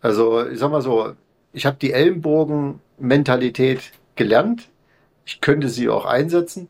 [0.01, 1.13] Also ich sag mal so,
[1.53, 4.69] ich habe die Ellenbogen-Mentalität gelernt.
[5.25, 6.69] Ich könnte sie auch einsetzen,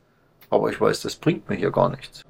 [0.50, 2.24] aber ich weiß, das bringt mir hier gar nichts.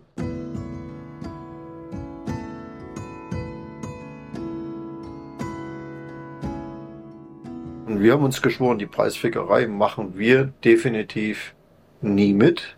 [7.86, 11.54] Und wir haben uns geschworen, die Preisfickerei machen wir definitiv
[12.02, 12.78] nie mit.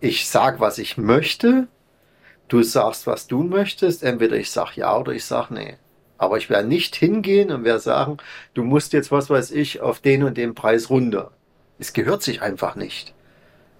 [0.00, 1.68] Ich sag, was ich möchte.
[2.52, 4.02] Du sagst, was du möchtest.
[4.02, 5.78] Entweder ich sag ja oder ich sag nee.
[6.18, 8.18] Aber ich werde nicht hingehen und werde sagen,
[8.52, 11.30] du musst jetzt, was weiß ich, auf den und den Preis runter.
[11.78, 13.14] Es gehört sich einfach nicht.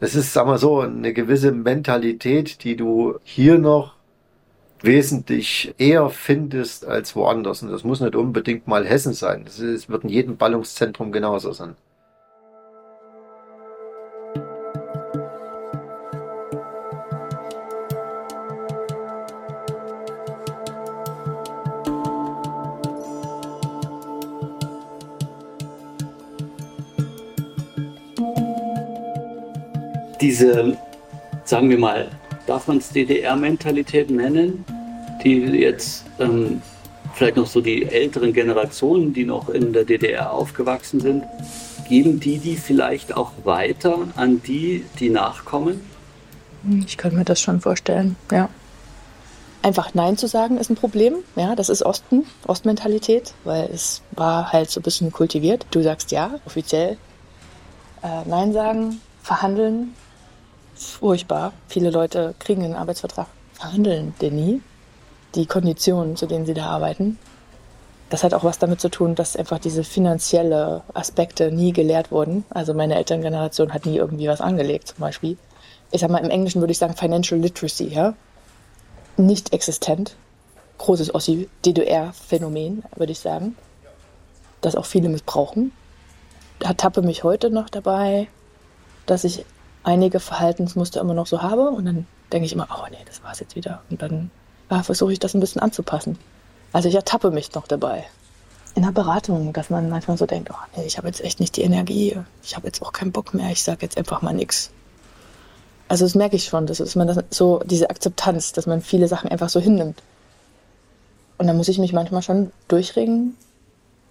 [0.00, 3.96] Das ist, sag mal so, eine gewisse Mentalität, die du hier noch
[4.80, 7.62] wesentlich eher findest als woanders.
[7.62, 9.44] Und das muss nicht unbedingt mal Hessen sein.
[9.44, 11.76] Ist, wird in jedem Ballungszentrum genauso sein.
[30.22, 30.78] Diese,
[31.44, 32.08] sagen wir mal,
[32.46, 34.64] darf man es DDR-Mentalität nennen,
[35.24, 36.62] die jetzt ähm,
[37.14, 41.24] vielleicht noch so die älteren Generationen, die noch in der DDR aufgewachsen sind,
[41.88, 45.80] geben die die vielleicht auch weiter an die, die nachkommen?
[46.86, 48.48] Ich könnte mir das schon vorstellen, ja.
[49.62, 51.14] Einfach Nein zu sagen ist ein Problem.
[51.34, 55.66] Ja, das ist Osten, Ostmentalität, weil es war halt so ein bisschen kultiviert.
[55.72, 56.96] Du sagst ja, offiziell.
[58.02, 59.94] Äh, Nein sagen, verhandeln,
[60.86, 61.52] furchtbar.
[61.68, 64.62] Viele Leute kriegen einen Arbeitsvertrag, verhandeln den nie.
[65.34, 67.18] Die Konditionen, zu denen sie da arbeiten.
[68.10, 72.44] Das hat auch was damit zu tun, dass einfach diese finanzielle Aspekte nie gelehrt wurden.
[72.50, 75.38] Also meine Elterngeneration hat nie irgendwie was angelegt zum Beispiel.
[75.90, 78.14] ich sag mal, im Englischen würde ich sagen Financial Literacy, ja,
[79.16, 80.16] nicht existent.
[80.78, 83.56] Großes Ossi-DDR-Phänomen, würde ich sagen,
[84.60, 85.72] das auch viele missbrauchen.
[86.58, 88.28] Da tappe mich heute noch dabei,
[89.06, 89.44] dass ich
[89.84, 93.40] einige Verhaltensmuster immer noch so habe und dann denke ich immer, oh nee, das war's
[93.40, 93.82] jetzt wieder.
[93.90, 94.30] Und dann
[94.68, 96.18] ah, versuche ich das ein bisschen anzupassen.
[96.72, 98.04] Also ich ertappe mich noch dabei.
[98.74, 101.56] In der Beratung, dass man manchmal so denkt, oh nee, ich habe jetzt echt nicht
[101.56, 104.70] die Energie, ich habe jetzt auch keinen Bock mehr, ich sage jetzt einfach mal nichts.
[105.88, 109.08] Also das merke ich schon, das ist man das, so diese Akzeptanz, dass man viele
[109.08, 110.02] Sachen einfach so hinnimmt.
[111.36, 113.36] Und dann muss ich mich manchmal schon durchregen,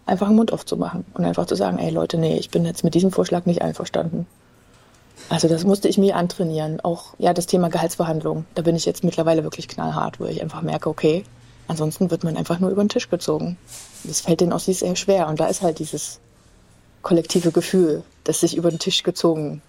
[0.05, 2.93] einfach den Mund aufzumachen und einfach zu sagen, ey Leute, nee, ich bin jetzt mit
[2.93, 4.27] diesem Vorschlag nicht einverstanden.
[5.29, 6.79] Also das musste ich mir antrainieren.
[6.81, 8.45] Auch ja, das Thema Gehaltsverhandlung.
[8.55, 11.23] Da bin ich jetzt mittlerweile wirklich knallhart, wo ich einfach merke, okay,
[11.67, 13.57] ansonsten wird man einfach nur über den Tisch gezogen.
[14.03, 15.27] Das fällt den Ossis sehr schwer.
[15.27, 16.19] Und da ist halt dieses
[17.01, 19.61] kollektive Gefühl, das sich über den Tisch gezogen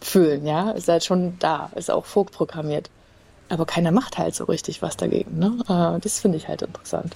[0.00, 2.90] fühlen, ja, ist halt schon da, ist auch vorprogrammiert.
[3.48, 5.38] Aber keiner macht halt so richtig was dagegen.
[5.38, 5.58] Ne?
[5.68, 7.14] Äh, das finde ich halt interessant.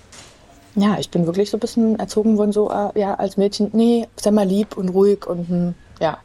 [0.77, 4.07] Ja, ich bin wirklich so ein bisschen erzogen worden, so äh, ja, als Mädchen, nee,
[4.17, 6.19] sei mal lieb und ruhig und hm, ja,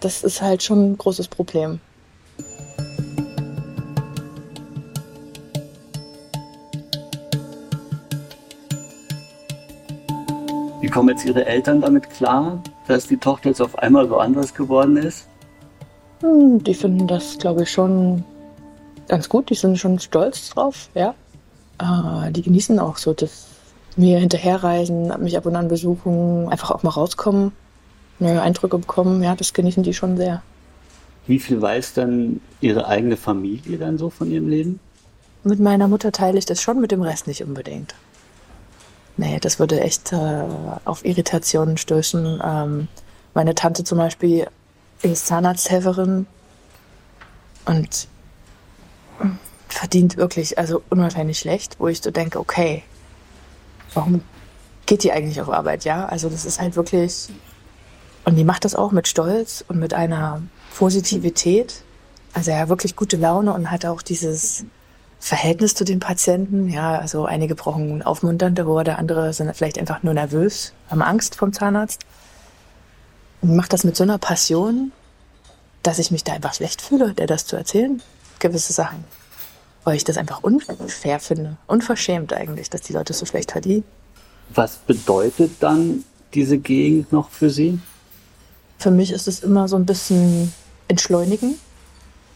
[0.00, 1.80] das ist halt schon ein großes Problem.
[10.80, 14.54] Wie kommen jetzt Ihre Eltern damit klar, dass die Tochter jetzt auf einmal so anders
[14.54, 15.26] geworden ist?
[16.20, 18.24] Hm, die finden das, glaube ich, schon
[19.08, 19.50] ganz gut.
[19.50, 21.14] Die sind schon stolz drauf, ja.
[21.80, 23.46] Äh, die genießen auch so das
[23.96, 27.52] mir hinterherreisen, mich ab und an besuchen, einfach auch mal rauskommen
[28.18, 29.22] neue Eindrücke bekommen.
[29.22, 30.42] Ja, das genießen die schon sehr.
[31.26, 34.80] Wie viel weiß dann Ihre eigene Familie dann so von ihrem Leben?
[35.44, 37.94] Mit meiner Mutter teile ich das schon, mit dem Rest nicht unbedingt.
[39.16, 40.44] Nee, das würde echt äh,
[40.84, 42.40] auf Irritationen stößen.
[42.42, 42.88] Ähm,
[43.34, 44.46] meine Tante zum Beispiel
[45.02, 46.26] ist Zahnarzthelferin
[47.66, 48.08] und
[49.68, 52.82] verdient wirklich also unwahrscheinlich schlecht, wo ich so denke, okay,
[53.94, 54.22] warum
[54.86, 56.06] geht die eigentlich auf Arbeit, ja?
[56.06, 57.28] Also das ist halt wirklich
[58.28, 60.42] und die macht das auch mit Stolz und mit einer
[60.76, 61.80] Positivität.
[62.34, 64.66] Also ja, wirklich gute Laune und hat auch dieses
[65.18, 66.68] Verhältnis zu den Patienten.
[66.68, 71.54] Ja, also einige brauchen aufmunternde Worte, andere sind vielleicht einfach nur nervös, haben Angst vom
[71.54, 72.02] Zahnarzt.
[73.40, 74.92] Und macht das mit so einer Passion,
[75.82, 78.02] dass ich mich da einfach schlecht fühle, der das zu erzählen.
[78.40, 79.04] Gewisse Sachen.
[79.84, 81.56] Weil ich das einfach unfair finde.
[81.66, 83.84] Unverschämt eigentlich, dass die Leute so schlecht verdienen.
[84.50, 87.80] Was bedeutet dann diese Gegend noch für Sie?
[88.78, 90.52] Für mich ist es immer so ein bisschen
[90.86, 91.56] entschleunigen,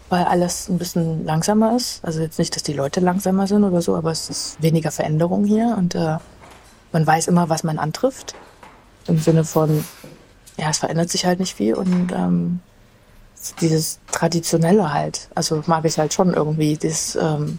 [0.09, 2.05] weil alles ein bisschen langsamer ist.
[2.05, 5.45] Also jetzt nicht, dass die Leute langsamer sind oder so, aber es ist weniger Veränderung
[5.45, 6.19] hier und äh,
[6.93, 8.35] man weiß immer, was man antrifft.
[9.07, 9.85] Im Sinne von,
[10.59, 12.61] ja, es verändert sich halt nicht viel und ähm,
[13.61, 15.29] dieses Traditionelle halt.
[15.35, 16.77] Also mag ich halt schon irgendwie.
[16.77, 17.59] Das, ähm,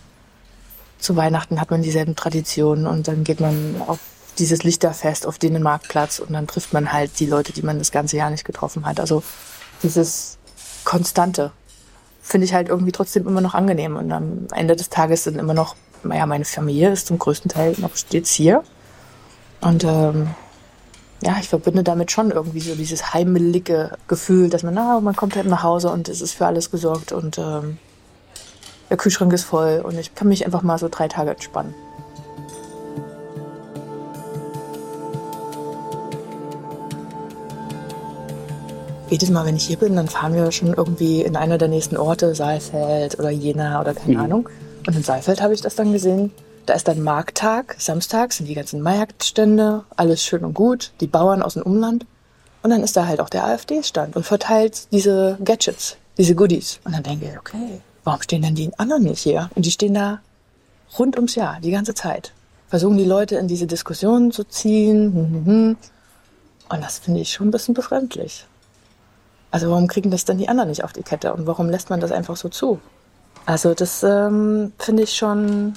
[1.00, 4.00] zu Weihnachten hat man dieselben Traditionen und dann geht man auf
[4.39, 7.91] dieses Lichterfest auf den Marktplatz und dann trifft man halt die Leute, die man das
[7.91, 9.00] ganze Jahr nicht getroffen hat.
[9.00, 9.24] Also
[9.84, 10.38] dieses
[10.84, 11.52] Konstante
[12.22, 13.96] finde ich halt irgendwie trotzdem immer noch angenehm.
[13.96, 17.76] Und am Ende des Tages sind immer noch, naja, meine Familie ist zum größten Teil
[17.78, 18.63] noch stets hier.
[19.62, 20.30] Und ähm,
[21.22, 25.36] ja, ich verbinde damit schon irgendwie so dieses heimelige Gefühl, dass man, na, man kommt
[25.36, 27.78] halt nach Hause und es ist für alles gesorgt und ähm,
[28.89, 31.74] der Kühlschrank ist voll und ich kann mich einfach mal so drei Tage entspannen.
[39.13, 41.97] Jedes Mal, wenn ich hier bin, dann fahren wir schon irgendwie in einer der nächsten
[41.97, 44.19] Orte, Saalfeld oder Jena oder keine mhm.
[44.19, 44.49] Ahnung.
[44.88, 46.32] Und in Saalfeld habe ich das dann gesehen.
[46.65, 51.43] Da ist dann Markttag, Samstag sind die ganzen Marktstände, alles schön und gut, die Bauern
[51.43, 52.08] aus dem Umland.
[52.63, 56.80] Und dann ist da halt auch der AfD-Stand und verteilt diese Gadgets, diese Goodies.
[56.84, 59.52] Und dann denke ich, okay, warum stehen denn die anderen nicht hier?
[59.54, 60.21] Und die stehen da
[60.97, 62.34] rund ums Jahr, die ganze Zeit.
[62.67, 65.13] Versuchen die Leute in diese Diskussionen zu ziehen.
[65.13, 65.78] Hm, hm, hm.
[66.69, 68.47] Und das finde ich schon ein bisschen befremdlich.
[69.53, 71.99] Also warum kriegen das dann die anderen nicht auf die Kette und warum lässt man
[71.99, 72.79] das einfach so zu?
[73.45, 75.75] Also das ähm, finde ich schon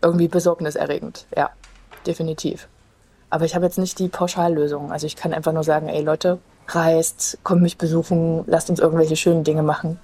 [0.00, 1.50] irgendwie besorgniserregend, ja,
[2.06, 2.68] definitiv.
[3.28, 4.90] Aber ich habe jetzt nicht die Pauschallösung.
[4.90, 9.16] Also ich kann einfach nur sagen, ey Leute, reist, kommt mich besuchen, lasst uns irgendwelche
[9.16, 10.00] schönen Dinge machen,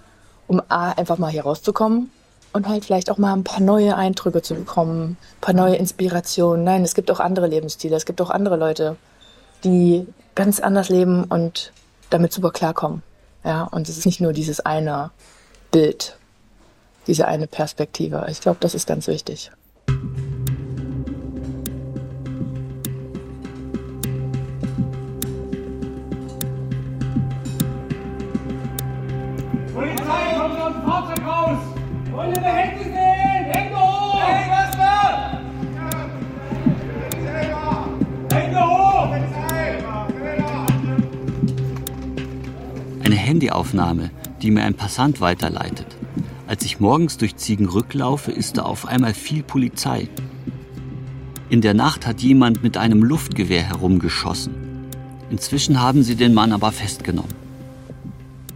[0.46, 2.11] um A, einfach mal hier rauszukommen
[2.52, 6.64] und halt vielleicht auch mal ein paar neue Eindrücke zu bekommen, ein paar neue Inspirationen.
[6.64, 8.96] Nein, es gibt auch andere Lebensstile, es gibt auch andere Leute,
[9.64, 11.72] die ganz anders leben und
[12.11, 13.03] damit super klarkommen.
[13.44, 15.11] Ja, und es ist nicht nur dieses eine
[15.71, 16.16] Bild,
[17.07, 18.27] diese eine Perspektive.
[18.29, 19.51] Ich glaube, das ist ganz wichtig.
[29.75, 31.59] Polizei, kommt aus dem Fahrzeug raus!
[32.11, 32.53] Wollen in der
[43.29, 44.11] Handyaufnahme,
[44.41, 45.87] die mir ein Passant weiterleitet.
[46.47, 50.09] Als ich morgens durch Ziegenrück laufe, ist da auf einmal viel Polizei.
[51.51, 54.55] In der Nacht hat jemand mit einem Luftgewehr herumgeschossen.
[55.31, 57.35] Inzwischen haben sie den Mann aber festgenommen.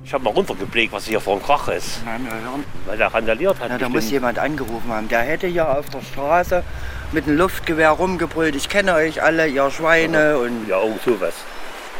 [0.04, 2.00] Ich habe mal runtergeblickt, was hier vor dem Krach ist.
[2.04, 2.64] Na, na, hören.
[2.86, 3.68] Weil der randaliert hat.
[3.68, 5.08] Na, da muss jemand angerufen haben.
[5.08, 6.62] Der hätte ja auf der Straße
[7.12, 8.56] mit einem Luftgewehr rumgebrüllt.
[8.56, 10.38] Ich kenne euch alle, ihr Schweine.
[10.38, 11.34] Und, Ja, oh, sowas.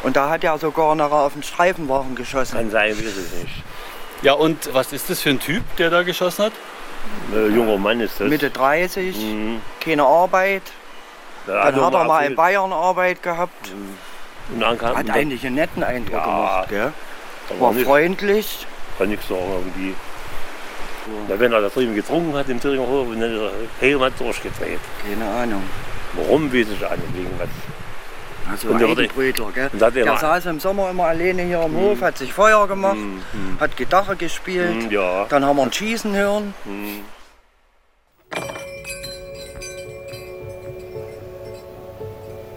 [0.03, 2.57] Und da hat er sogar nachher auf den Streifenwagen geschossen.
[2.57, 3.63] Kann sein, weiß es nicht.
[4.23, 6.53] Ja, und was ist das für ein Typ, der da geschossen hat?
[7.35, 8.29] Äh, junger Mann ist das.
[8.29, 9.61] Mitte 30, Mhm.
[9.81, 10.63] keine Arbeit.
[11.47, 12.37] Der Dann hat hat er mal in.
[12.37, 13.73] Bayern Arbeit gehabt.
[14.53, 16.69] Und dann kam, Hat eigentlich einen netten Eindruck Ja, gemacht.
[16.69, 16.93] Gell?
[17.49, 18.67] da War nicht- freundlich.
[18.99, 19.95] Kann nichts sagen irgendwie.
[21.29, 24.13] Na, wenn er da drüben getrunken hat im Thüringer Hof und dann ist er helmat
[24.21, 24.79] durchgedreht.
[25.05, 25.65] Keine Ahnung.
[26.13, 27.17] Warum, weiß ich auch nicht.
[27.17, 27.49] Wegen was.
[28.53, 29.71] Also Und der wurde- Eigenbrötler, gell?
[29.73, 32.69] Und er Der mal- saß im Sommer immer alleine hier im Hof, hat sich Feuer
[32.69, 32.99] gemacht,
[33.59, 34.83] hat Gitarre gespielt.
[34.85, 35.25] Hm, ja.
[35.31, 36.53] Dann haben wir ein Schießen hören.
[36.65, 37.01] Hm.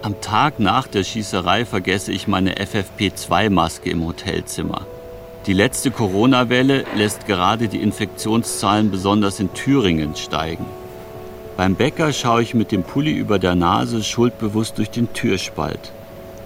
[0.02, 4.86] Am Tag nach der Schießerei vergesse ich meine FFP2-Maske im Hotelzimmer.
[5.48, 10.66] Die letzte Corona-Welle lässt gerade die Infektionszahlen besonders in Thüringen steigen.
[11.58, 15.94] Beim Bäcker schaue ich mit dem Pulli über der Nase schuldbewusst durch den Türspalt.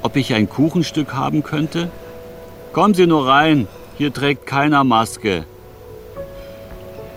[0.03, 1.89] Ob ich ein Kuchenstück haben könnte?
[2.73, 3.67] Kommen Sie nur rein,
[3.97, 5.45] hier trägt keiner Maske.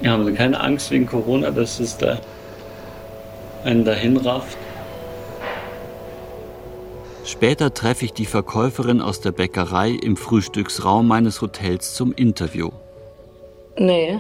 [0.01, 2.19] Ja, haben Sie keine Angst wegen Corona, dass es da
[3.65, 4.57] einen dahin rafft?
[7.25, 12.71] Später treffe ich die Verkäuferin aus der Bäckerei im Frühstücksraum meines Hotels zum Interview.
[13.77, 14.19] Nee.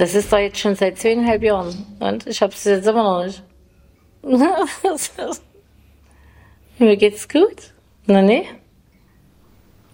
[0.00, 1.86] Das ist doch jetzt schon seit zweieinhalb Jahren.
[2.00, 3.42] Und ich hab's jetzt immer noch nicht.
[6.78, 7.74] Mir geht's gut.
[8.06, 8.48] Na nee.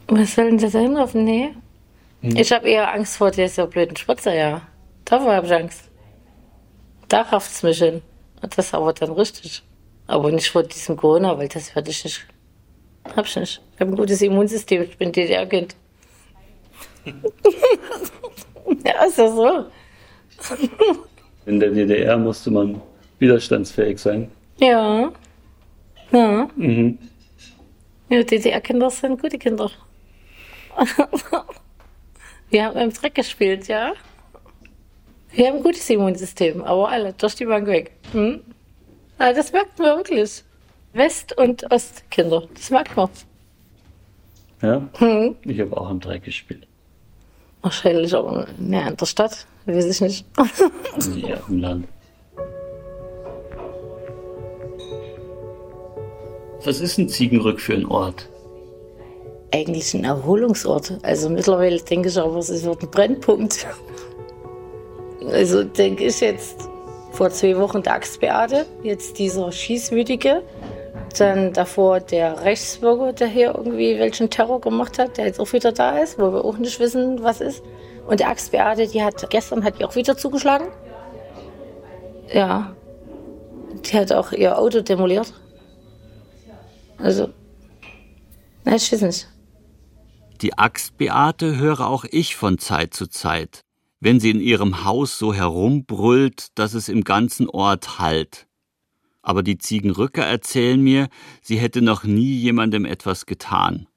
[0.07, 1.15] Was soll denn das denn auf?
[1.15, 1.57] Nee.
[2.23, 4.63] Ich habe eher Angst vor dieser blöden Spritze, ja.
[5.05, 5.91] Davor habe ich Angst.
[7.09, 8.01] Da rafft's mich hin.
[8.43, 9.65] Und das aber dann richtig.
[10.07, 12.25] Aber nicht vor diesem Corona, weil das werde ich nicht.
[13.17, 13.61] Hab ich nicht.
[13.75, 14.83] Ich habe ein gutes Immunsystem.
[14.83, 15.75] Ich bin DDR-Kind.
[18.85, 19.65] ja, ist ja so.
[21.47, 22.81] In der DDR musste man
[23.19, 24.31] widerstandsfähig sein.
[24.59, 25.13] Ja.
[26.13, 26.49] Ja.
[26.57, 26.99] Mhm.
[28.09, 29.71] Ja, DDR-Kinder sind gute Kinder.
[32.51, 33.93] Wir haben im Dreck gespielt, ja.
[35.33, 37.93] Wir haben ein gutes Immunsystem, aber alle durch die Bank weg.
[38.13, 38.41] Hm?
[39.19, 40.45] Ja, das merkt man wirklich.
[40.93, 43.11] West- und Ostkinder, das merkt man.
[44.63, 44.89] Ja?
[44.99, 45.37] Hm.
[45.43, 46.67] Ich habe auch im Dreck gespielt.
[47.61, 50.27] Wahrscheinlich aber ne, in der Stadt, weiß ich nicht.
[51.17, 51.89] Ja, im Land.
[56.65, 58.29] Was ist ein Ziegenrück für ein Ort?
[59.53, 60.99] Eigentlich ein Erholungsort.
[61.03, 63.67] Also mittlerweile denke ich aber, es wird ein Brennpunkt.
[65.31, 66.69] Also denke ich jetzt
[67.13, 70.43] vor zwei Wochen der Axtbeate, jetzt dieser Schießwütige.
[71.19, 75.73] Dann davor der Rechtsbürger, der hier irgendwie welchen Terror gemacht hat, der jetzt auch wieder
[75.73, 77.63] da ist, wo wir auch nicht wissen, was ist.
[78.07, 80.69] Und der Axtbeate, die hat gestern hat die auch wieder zugeschlagen.
[82.33, 82.75] Ja.
[83.85, 85.33] Die hat auch ihr Auto demoliert.
[86.99, 87.31] Also.
[88.65, 89.29] Na, ich weiß nicht.
[90.41, 93.61] Die Axtbeate höre auch ich von Zeit zu Zeit,
[94.01, 98.47] wenn sie in ihrem Haus so herumbrüllt, dass es im ganzen Ort hallt.
[99.23, 101.09] Aber die Ziegenrücker erzählen mir,
[101.43, 103.89] sie hätte noch nie jemandem etwas getan.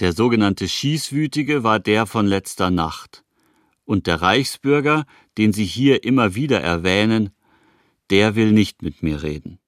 [0.00, 3.23] Der sogenannte Schießwütige war der von letzter Nacht.
[3.84, 5.04] Und der Reichsbürger,
[5.36, 7.30] den sie hier immer wieder erwähnen,
[8.10, 9.58] der will nicht mit mir reden.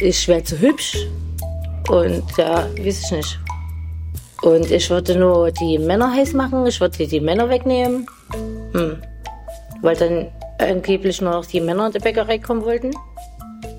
[0.00, 0.96] Ich wäre zu hübsch.
[1.88, 3.40] Und ja, weiß ich nicht.
[4.42, 8.06] Und ich würde nur die Männer heiß machen, ich würde die Männer wegnehmen.
[8.72, 9.02] Hm.
[9.82, 12.92] Weil dann angeblich nur noch die Männer in die Bäckerei kommen wollten.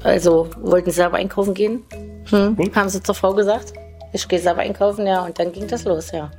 [0.03, 1.83] Also wollten selber einkaufen gehen.
[2.29, 2.57] Hm.
[2.75, 3.73] Haben sie zur Frau gesagt.
[4.11, 6.31] Ich gehe selber einkaufen, ja, und dann ging das los, ja.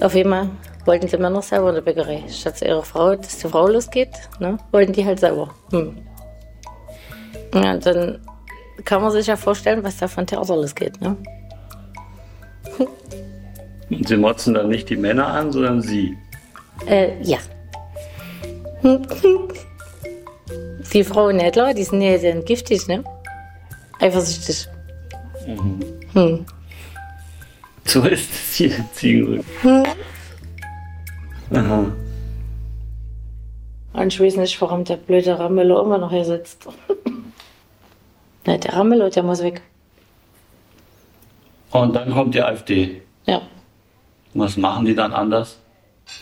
[0.00, 0.48] Auf einmal
[0.84, 2.24] wollten die Männer selber in der Bäckerei.
[2.28, 5.54] Statt zu ihrer Frau, dass die Frau losgeht, ne, wollten die halt selber.
[5.70, 5.96] Hm.
[7.54, 8.20] Ja, dann
[8.84, 11.16] kann man sich ja vorstellen, was da von Theater losgeht, ne?
[13.90, 16.16] Und sie motzen dann nicht die Männer an, sondern sie.
[16.86, 17.38] Äh, ja.
[20.92, 23.04] Die Frauen, ja klar, die sind ja dann giftig, ne?
[24.00, 24.66] Eifersüchtig.
[25.46, 25.80] Mhm.
[26.12, 26.46] Hm.
[27.84, 29.44] So ist es hier in Ziegenrück.
[29.62, 29.82] Hm.
[31.54, 31.92] Aha.
[33.92, 36.66] Und ich weiß nicht, warum der blöde Ramelow immer noch hier sitzt.
[38.46, 39.62] Na, der Ramelow, der muss weg.
[41.70, 43.02] Und dann kommt die AfD.
[43.26, 43.42] Ja.
[44.34, 45.58] Was machen die dann anders?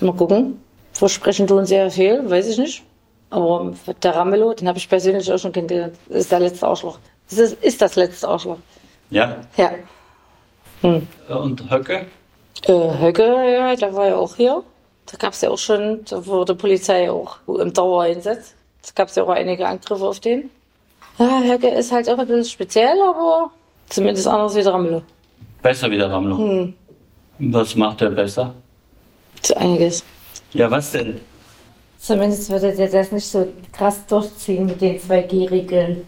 [0.01, 0.61] Mal gucken.
[0.93, 2.83] Versprechen tun sehr viel, weiß ich nicht.
[3.31, 5.95] Aber der Ramelow, den habe ich persönlich auch schon kennengelernt.
[6.09, 6.99] Das ist der letzte Arschloch.
[7.29, 8.59] Das ist, ist das letzte Arschloch.
[9.11, 9.37] Ja.
[9.57, 9.73] Ja.
[10.83, 11.07] Hm.
[11.29, 12.07] Und Höcke?
[12.67, 14.63] Äh, Höcke, ja, der war ja auch hier.
[15.07, 18.55] Da gab es ja auch schon, da wurde Polizei auch im Dauereinsatz.
[18.83, 20.51] Da gab es ja auch einige Angriffe auf den.
[21.19, 23.51] Ja, Höcke ist halt auch ein bisschen speziell, aber
[23.89, 25.03] zumindest anders wie der Ramelow.
[25.63, 26.39] Besser wie der Ramelow.
[26.39, 26.75] Hm.
[27.39, 28.55] Was macht er besser?
[29.43, 30.05] So einiges.
[30.53, 31.21] Ja, was denn?
[31.99, 36.07] Zumindest würde der das nicht so krass durchziehen mit den 2G-Regeln.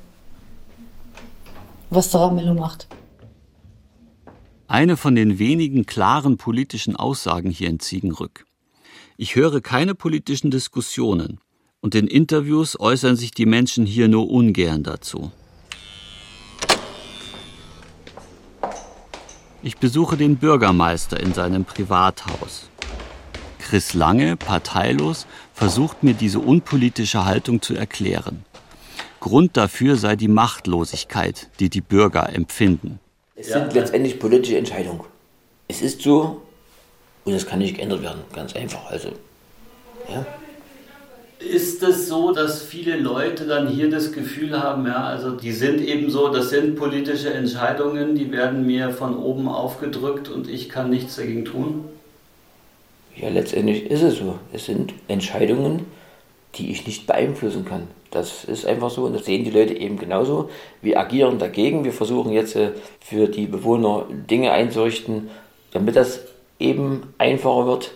[1.94, 2.88] Was der Ramelow macht.
[4.66, 8.46] Eine von den wenigen klaren politischen Aussagen hier in Ziegenrück.
[9.18, 11.38] Ich höre keine politischen Diskussionen
[11.82, 15.32] und in Interviews äußern sich die Menschen hier nur ungern dazu.
[19.62, 22.70] Ich besuche den Bürgermeister in seinem Privathaus.
[23.58, 28.46] Chris Lange, parteilos, versucht mir diese unpolitische Haltung zu erklären.
[29.22, 32.98] Grund dafür sei die Machtlosigkeit, die die Bürger empfinden.
[33.36, 35.04] Es sind letztendlich politische Entscheidungen.
[35.68, 36.42] Es ist so
[37.24, 38.90] und es kann nicht geändert werden, ganz einfach.
[38.90, 39.10] Also,
[40.08, 40.26] ja.
[41.38, 45.80] Ist es so, dass viele Leute dann hier das Gefühl haben, ja, also die sind
[45.80, 50.90] eben so, das sind politische Entscheidungen, die werden mir von oben aufgedrückt und ich kann
[50.90, 51.84] nichts dagegen tun?
[53.14, 54.40] Ja, letztendlich ist es so.
[54.52, 55.86] Es sind Entscheidungen,
[56.54, 57.88] die ich nicht beeinflussen kann.
[58.10, 60.50] Das ist einfach so und das sehen die Leute eben genauso.
[60.82, 61.84] Wir agieren dagegen.
[61.84, 65.30] Wir versuchen jetzt äh, für die Bewohner Dinge einzurichten,
[65.72, 66.20] damit das
[66.58, 67.92] eben einfacher wird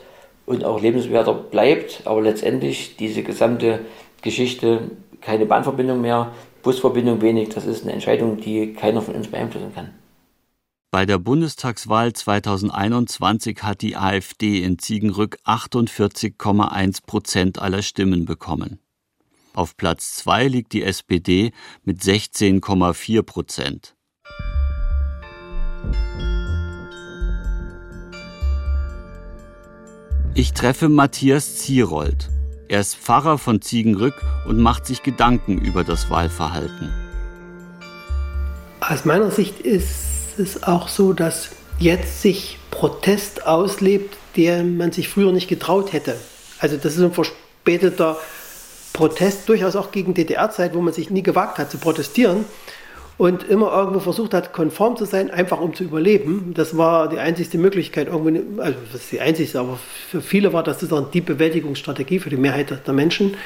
[0.47, 2.03] und auch lebenswerter bleibt.
[2.07, 3.81] Aber letztendlich diese gesamte
[4.23, 4.91] Geschichte,
[5.21, 6.33] keine Bahnverbindung mehr,
[6.63, 9.91] Busverbindung wenig, das ist eine Entscheidung, die keiner von uns beeinflussen kann.
[10.93, 18.79] Bei der Bundestagswahl 2021 hat die AfD in Ziegenrück 48,1 Prozent aller Stimmen bekommen.
[19.53, 23.97] Auf Platz 2 liegt die SPD mit 16,4 Prozent.
[30.35, 32.31] Ich treffe Matthias Zierold.
[32.69, 34.15] Er ist Pfarrer von Ziegenrück
[34.47, 36.93] und macht sich Gedanken über das Wahlverhalten.
[38.81, 45.09] Aus meiner Sicht ist es auch so, dass jetzt sich Protest auslebt, der man sich
[45.09, 46.17] früher nicht getraut hätte.
[46.59, 48.17] Also das ist ein verspäteter
[48.93, 52.45] Protest, durchaus auch gegen DDR-Zeit, wo man sich nie gewagt hat zu protestieren
[53.19, 56.53] und immer irgendwo versucht hat, konform zu sein, einfach um zu überleben.
[56.55, 59.79] Das war die einzigste Möglichkeit, irgendwo, also das ist die einzigste, aber
[60.11, 63.37] für viele war das sozusagen die Bewältigungsstrategie für die Mehrheit der Menschen,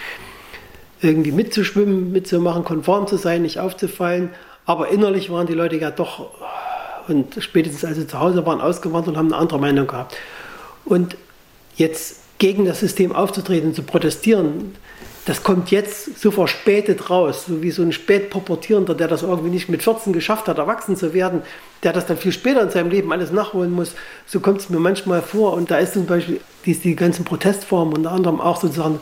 [1.03, 4.31] irgendwie mitzuschwimmen, mitzumachen, konform zu sein, nicht aufzufallen.
[4.67, 6.31] Aber innerlich waren die Leute ja doch,
[7.11, 10.17] und spätestens als sie zu Hause waren, ausgewandert und haben eine andere Meinung gehabt.
[10.85, 11.17] Und
[11.77, 14.75] jetzt gegen das System aufzutreten, zu protestieren,
[15.27, 19.69] das kommt jetzt so verspätet raus, so wie so ein Spätporportierender, der das irgendwie nicht
[19.69, 21.43] mit 14 geschafft hat, erwachsen zu werden,
[21.83, 23.95] der das dann viel später in seinem Leben alles nachholen muss.
[24.27, 25.53] So kommt es mir manchmal vor.
[25.53, 29.01] Und da ist zum Beispiel die, die ganzen Protestformen, unter anderem auch sozusagen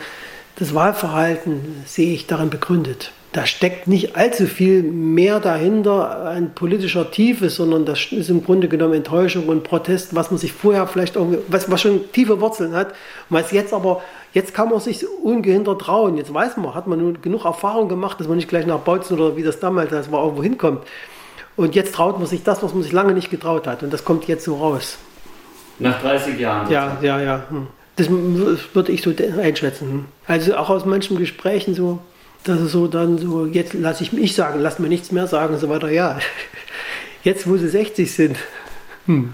[0.57, 3.13] das Wahlverhalten, sehe ich darin begründet.
[3.33, 8.69] Da steckt nicht allzu viel mehr dahinter an politischer Tiefe, sondern das ist im Grunde
[8.69, 12.75] genommen Enttäuschung und Protest, was man sich vorher vielleicht irgendwie, was, was schon tiefe Wurzeln
[12.75, 12.95] hat,
[13.29, 14.03] was jetzt aber
[14.35, 16.17] Jetzt kann man sich ungehindert trauen.
[16.17, 19.19] Jetzt weiß man, hat man nun genug Erfahrung gemacht, dass man nicht gleich nach Bautzen
[19.19, 20.83] oder wie das damals das war, irgendwo hinkommt.
[21.57, 23.83] Und jetzt traut man sich das, was man sich lange nicht getraut hat.
[23.83, 24.99] Und das kommt jetzt so raus.
[25.79, 26.71] Nach 30 Jahren?
[26.71, 27.45] Ja, ja, ja.
[27.49, 27.69] Hm.
[27.97, 29.91] Das würde ich so einschätzen.
[29.91, 30.05] Hm.
[30.27, 31.99] Also auch aus manchen Gesprächen so,
[32.49, 35.55] dass es so dann so, jetzt lasse ich mich sagen, lass mir nichts mehr sagen
[35.55, 35.91] und so weiter.
[35.91, 36.19] Ja,
[37.23, 38.37] jetzt wo sie 60 sind,
[39.07, 39.31] hm,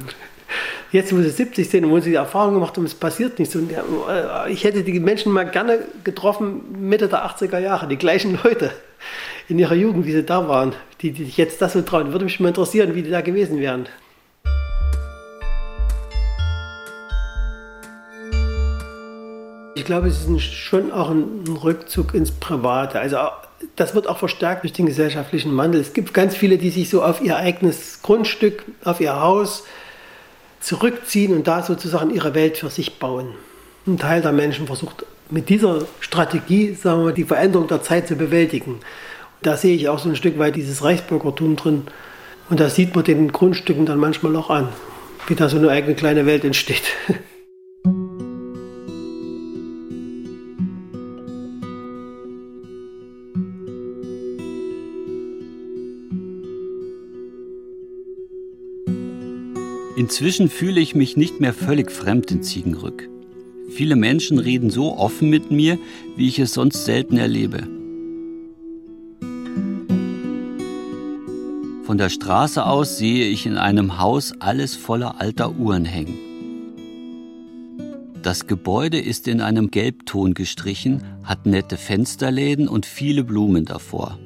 [0.95, 3.57] jetzt, wo sie 70 sind und wo sie die Erfahrung gemacht haben, es passiert nichts.
[3.57, 8.39] Und äh, ich hätte die Menschen mal gerne getroffen, Mitte der 80er Jahre, die gleichen
[8.43, 8.71] Leute
[9.49, 12.13] in ihrer Jugend, wie sie da waren, die, die sich jetzt das so trauen.
[12.13, 13.87] Würde mich mal interessieren, wie die da gewesen wären.
[19.77, 23.01] Ich glaube, es ist schon auch ein Rückzug ins Private.
[23.01, 23.17] Also
[23.77, 25.81] das wird auch verstärkt durch den gesellschaftlichen Wandel.
[25.81, 29.65] Es gibt ganz viele, die sich so auf ihr eigenes Grundstück, auf ihr Haus,
[30.61, 33.29] zurückziehen und da sozusagen ihre Welt für sich bauen.
[33.87, 38.07] Ein Teil der Menschen versucht mit dieser Strategie, sagen wir mal, die Veränderung der Zeit
[38.07, 38.81] zu bewältigen.
[39.43, 41.83] Da sehe ich auch so ein Stück weit dieses Reichsbürgertum drin.
[42.49, 44.69] Und das sieht man den Grundstücken dann manchmal auch an,
[45.27, 46.85] wie da so eine eigene kleine Welt entsteht.
[60.05, 63.09] Inzwischen fühle ich mich nicht mehr völlig fremd in Ziegenrück.
[63.71, 65.79] Viele Menschen reden so offen mit mir,
[66.15, 67.67] wie ich es sonst selten erlebe.
[71.85, 76.19] Von der Straße aus sehe ich in einem Haus alles voller alter Uhren hängen.
[78.23, 84.19] Das Gebäude ist in einem Gelbton gestrichen, hat nette Fensterläden und viele Blumen davor.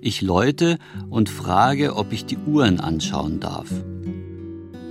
[0.00, 0.80] Ich läute
[1.10, 3.70] und frage, ob ich die Uhren anschauen darf.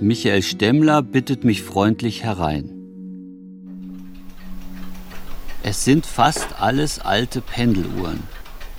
[0.02, 2.68] Michael Stemmler bittet mich freundlich herein.
[5.62, 8.24] Es sind fast alles alte Pendeluhren,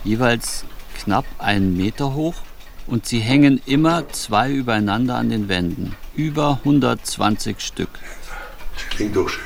[0.03, 0.65] jeweils
[0.97, 2.35] knapp einen Meter hoch
[2.87, 5.95] und sie hängen immer zwei übereinander an den Wänden.
[6.13, 7.91] Über 120 Stück.
[8.75, 9.43] Das klingt doch schön.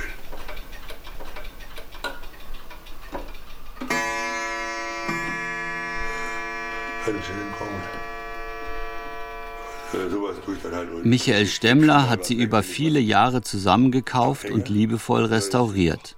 [11.04, 16.16] Michael Stemmler hat sie über viele Jahre zusammengekauft und liebevoll restauriert.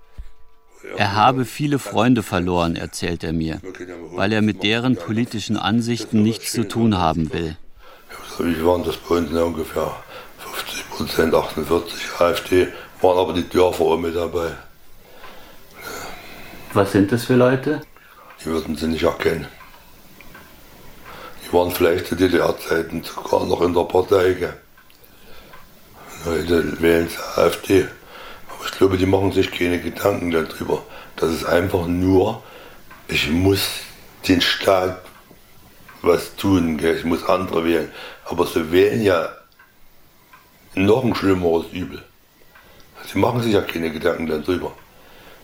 [0.97, 3.61] Er habe viele Freunde verloren, erzählt er mir,
[4.11, 7.57] weil er mit deren politischen Ansichten nichts zu tun haben will.
[8.39, 9.91] Wie waren das bei uns ungefähr
[10.38, 12.67] 50 Prozent, 48 AfD,
[13.01, 14.51] waren aber die Dörfer auch mit dabei.
[16.73, 17.82] Was sind das für Leute?
[18.41, 19.47] Die würden sie nicht erkennen.
[21.52, 24.54] Waren vielleicht zu DDR-Zeiten sogar noch in der Partei.
[26.26, 27.88] Heute wählen AfD.
[28.50, 30.84] Aber ich glaube, die machen sich keine Gedanken darüber.
[31.16, 32.43] Das ist einfach nur,
[33.08, 33.68] ich muss
[34.28, 35.02] den Staat
[36.02, 36.97] was tun, gell?
[36.97, 37.91] ich muss andere wählen.
[38.26, 39.30] Aber sie wählen ja
[40.76, 42.04] noch ein schlimmeres Übel.
[43.12, 44.74] Sie machen sich ja keine Gedanken darüber.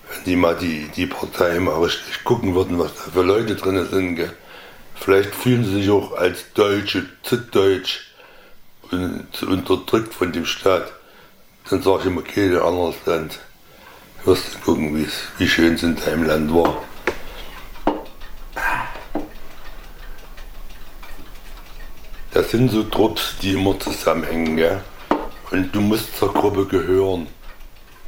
[0.10, 3.88] Wenn die mal die, die Partei mal richtig gucken würden, was da für Leute drin
[3.90, 4.34] sind, gell?
[4.96, 8.12] Vielleicht fühlen sie sich auch als Deutsche zu deutsch
[8.92, 10.92] und zu unterdrückt von dem Staat
[11.70, 13.40] dann sage ich immer, geh in ein anderes Land.
[14.20, 16.84] Du wirst gucken, wie schön es in deinem Land war.
[22.32, 24.58] Das sind so Trupps, die immer zusammenhängen.
[24.58, 24.82] Gell?
[25.52, 27.28] Und du musst zur Gruppe gehören.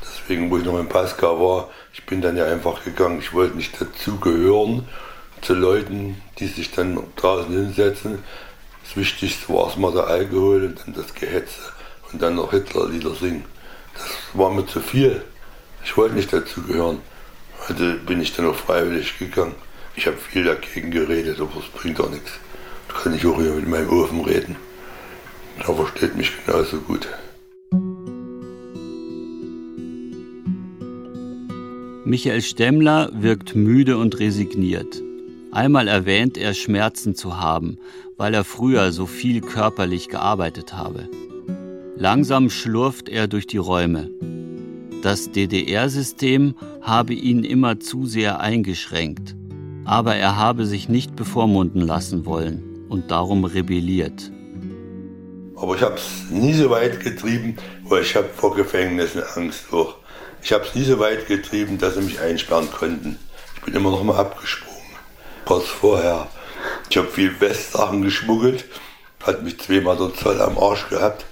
[0.01, 3.19] Deswegen, wo ich noch in Pascal war, ich bin dann ja einfach gegangen.
[3.19, 4.87] Ich wollte nicht dazugehören
[5.41, 8.19] zu Leuten, die sich dann draußen hinsetzen.
[8.83, 11.59] Das Wichtigste war erstmal der Alkohol und dann das Gehetze
[12.11, 13.45] und dann noch Hitlerlieder singen.
[13.93, 15.21] Das war mir zu viel.
[15.83, 16.99] Ich wollte nicht dazugehören.
[17.67, 19.55] Also bin ich dann auch freiwillig gegangen.
[19.95, 22.31] Ich habe viel dagegen geredet, aber es bringt auch nichts.
[22.87, 24.55] Da kann ich auch hier mit meinem Ofen reden.
[25.57, 27.07] Der versteht mich genauso gut.
[32.05, 35.01] Michael Stemmler wirkt müde und resigniert.
[35.51, 37.77] Einmal erwähnt er Schmerzen zu haben,
[38.17, 41.09] weil er früher so viel körperlich gearbeitet habe.
[41.95, 44.09] Langsam schlurft er durch die Räume.
[45.01, 49.35] Das DDR-System habe ihn immer zu sehr eingeschränkt,
[49.85, 54.31] aber er habe sich nicht bevormunden lassen wollen und darum rebelliert.
[55.55, 59.95] Aber ich habe es nie so weit getrieben, weil ich habe vor Gefängnissen Angst durch.
[60.43, 63.17] Ich habe es nie so weit getrieben, dass sie mich einsperren konnten.
[63.55, 64.66] Ich bin immer noch mal abgesprungen.
[65.47, 66.27] Kurz vorher.
[66.89, 68.65] Ich habe viel Westsachen geschmuggelt,
[69.25, 71.23] hat mich zweimal der Zoll am Arsch gehabt.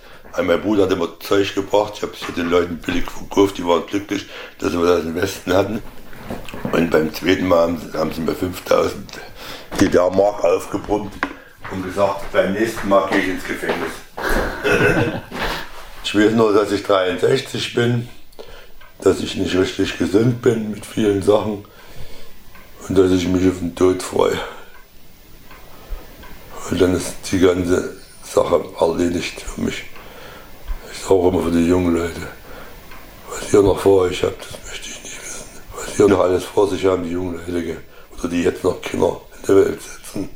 [0.42, 3.86] Mein Bruder hat immer Zeug gebracht, ich habe es den Leuten billig verkauft, die waren
[3.86, 4.26] glücklich,
[4.60, 5.84] dass wir das im Westen hatten.
[6.72, 9.20] Und beim zweiten Mal haben, haben sie mir 5000
[9.82, 11.14] DDR-Mark aufgebrummt
[11.70, 13.92] und gesagt, beim nächsten Mal gehe ich ins Gefängnis.
[16.06, 18.08] ich weiß nur, dass ich 63 bin,
[19.02, 21.66] dass ich nicht richtig gesund bin mit vielen Sachen
[22.88, 24.40] und dass ich mich auf den Tod freue.
[26.70, 29.84] Und dann ist die ganze Sache erledigt für mich
[31.10, 32.22] auch immer für die jungen Leute.
[33.30, 35.46] Was ihr noch vor euch habt, das möchte ich nicht wissen.
[35.76, 37.78] Was ihr noch alles vor sich haben, die jungen Leute,
[38.18, 40.30] oder die jetzt noch Kinder in der Welt setzen.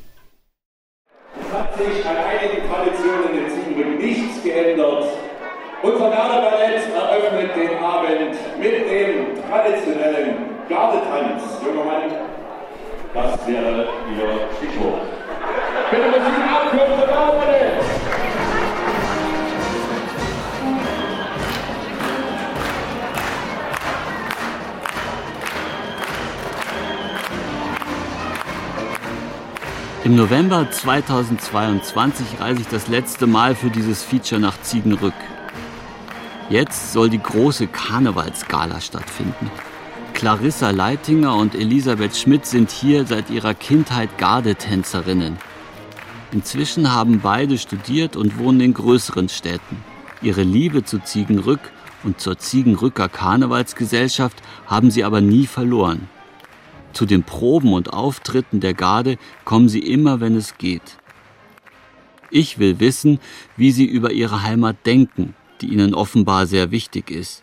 [1.39, 5.05] Es hat sich an einigen Traditionen in Ziegenbrück nichts geändert.
[5.81, 10.35] Unser Gardeballett eröffnet den Abend mit dem traditionellen
[10.67, 11.43] Gardetanz.
[11.65, 12.28] Junger Mann,
[13.13, 15.01] das wäre Ihr Stichwort.
[15.91, 17.83] Bitte Musik ab für unser Gardeballett!
[30.05, 35.13] Im November 2022 reise ich das letzte Mal für dieses Feature nach Ziegenrück.
[36.49, 39.51] Jetzt soll die große Karnevalsgala stattfinden.
[40.19, 45.37] Clarissa Leitinger und Elisabeth Schmidt sind hier seit ihrer Kindheit Gardetänzerinnen.
[46.33, 49.77] Inzwischen haben beide studiert und wohnen in größeren Städten.
[50.21, 51.61] Ihre Liebe zu Ziegenrück
[52.03, 56.09] und zur Ziegenrücker Karnevalsgesellschaft haben sie aber nie verloren.
[56.91, 60.97] Zu den Proben und Auftritten der Garde kommen sie immer, wenn es geht.
[62.29, 63.21] Ich will wissen,
[63.55, 67.41] wie sie über ihre Heimat denken, die ihnen offenbar sehr wichtig ist,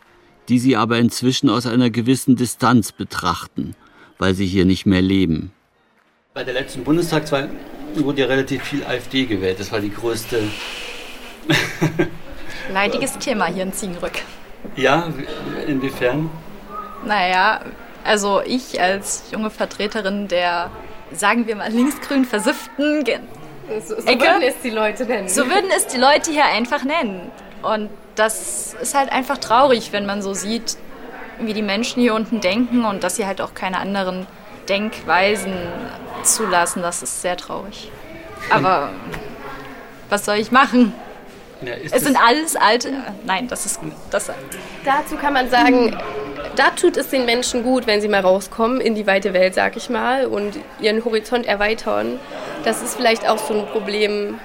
[0.49, 3.74] die sie aber inzwischen aus einer gewissen Distanz betrachten,
[4.18, 5.53] weil sie hier nicht mehr leben.
[6.34, 7.49] Bei der letzten Bundestagswahl
[7.94, 9.59] wurde ja relativ viel AfD gewählt.
[9.59, 10.42] Das war die größte.
[12.72, 14.18] Leidiges Thema hier in Ziegenrück.
[14.74, 15.09] Ja,
[15.66, 16.30] inwiefern?
[17.05, 17.61] Naja,
[18.05, 20.70] also ich als junge Vertreterin der,
[21.12, 23.18] sagen wir mal, linksgrün versifften Ge
[23.86, 24.24] So, so Ecke.
[24.24, 25.28] würden es die Leute nennen.
[25.28, 27.30] So würden es die Leute hier einfach nennen.
[27.62, 30.76] Und das ist halt einfach traurig, wenn man so sieht,
[31.38, 34.26] wie die Menschen hier unten denken und dass sie halt auch keine anderen
[34.68, 35.52] Denkweisen
[36.22, 36.82] zulassen.
[36.82, 37.90] Das ist sehr traurig.
[38.50, 38.90] Aber
[40.08, 40.92] was soll ich machen?
[41.62, 42.92] Ja, Es sind alles alte.
[43.24, 44.30] Nein, das ist das.
[44.84, 45.96] Dazu kann man sagen,
[46.54, 49.76] da tut es den Menschen gut, wenn sie mal rauskommen in die weite Welt, sag
[49.76, 52.18] ich mal, und ihren Horizont erweitern.
[52.64, 54.38] Das ist vielleicht auch so ein Problem.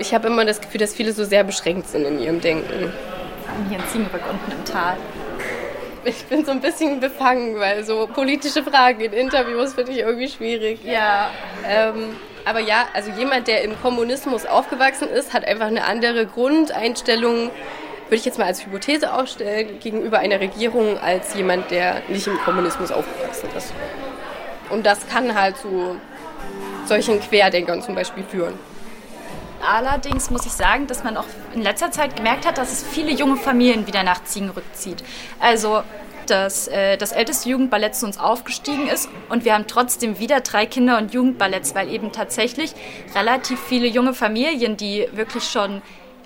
[0.00, 2.90] Ich habe immer das Gefühl, dass viele so sehr beschränkt sind in ihrem Denken.
[3.68, 4.96] Hier in Ziegenrück unten im Tal.
[6.04, 10.28] Ich bin so ein bisschen befangen, weil so politische Fragen in Interviews finde ich irgendwie
[10.28, 10.80] schwierig.
[10.82, 11.30] Ja.
[11.68, 17.50] Ähm, aber ja, also jemand, der im Kommunismus aufgewachsen ist, hat einfach eine andere Grundeinstellung,
[18.06, 22.38] würde ich jetzt mal als Hypothese aufstellen, gegenüber einer Regierung als jemand, der nicht im
[22.38, 23.74] Kommunismus aufgewachsen ist.
[24.70, 25.96] Und das kann halt zu
[26.86, 28.54] solchen Querdenkern zum Beispiel führen.
[29.66, 33.12] Allerdings muss ich sagen, dass man auch in letzter Zeit gemerkt hat, dass es viele
[33.12, 35.04] junge Familien wieder nach Ziegenrück zieht.
[35.38, 35.82] Also,
[36.26, 40.64] dass äh, das älteste Jugendballett zu uns aufgestiegen ist und wir haben trotzdem wieder drei
[40.64, 42.72] Kinder- und Jugendballetts, weil eben tatsächlich
[43.14, 45.82] relativ viele junge Familien, die wirklich schon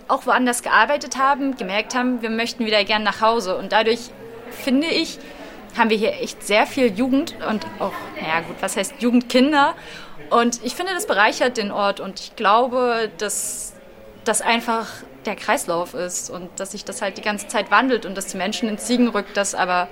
[0.07, 3.57] auch woanders gearbeitet haben, gemerkt haben, wir möchten wieder gern nach Hause.
[3.57, 4.11] Und dadurch
[4.51, 5.19] finde ich,
[5.77, 9.75] haben wir hier echt sehr viel Jugend und auch, naja gut, was heißt Jugendkinder.
[10.31, 13.75] Und ich finde, das bereichert den Ort und ich glaube, dass
[14.25, 14.89] das einfach
[15.27, 18.37] der Kreislauf ist und dass sich das halt die ganze Zeit wandelt und dass die
[18.37, 19.89] Menschen in Ziegenrück das aber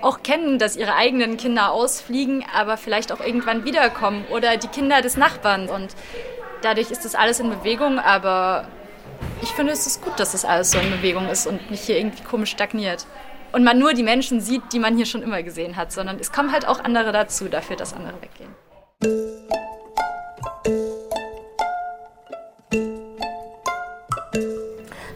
[0.00, 5.00] auch kennen, dass ihre eigenen Kinder ausfliegen, aber vielleicht auch irgendwann wiederkommen oder die Kinder
[5.00, 5.68] des Nachbarn.
[5.68, 5.94] Und
[6.62, 8.68] dadurch ist das alles in Bewegung, aber
[9.42, 11.96] ich finde, es ist gut, dass das alles so in Bewegung ist und nicht hier
[11.96, 13.06] irgendwie komisch stagniert.
[13.52, 16.32] Und man nur die Menschen sieht, die man hier schon immer gesehen hat, sondern es
[16.32, 18.63] kommen halt auch andere dazu, dafür, dass andere weggehen.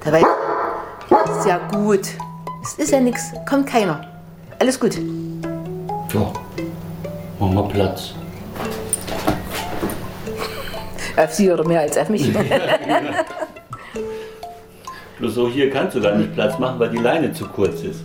[0.04, 2.00] Dabei ist ja gut.
[2.62, 4.04] Es ist ja nichts, kommt keiner.
[4.58, 4.96] Alles gut.
[4.96, 6.32] Ja,
[7.38, 8.14] machen wir Platz.
[11.16, 12.32] Auf Sie oder mehr als auf mich.
[15.18, 18.02] Bloß so hier kannst du gar nicht Platz machen, weil die Leine zu kurz ist.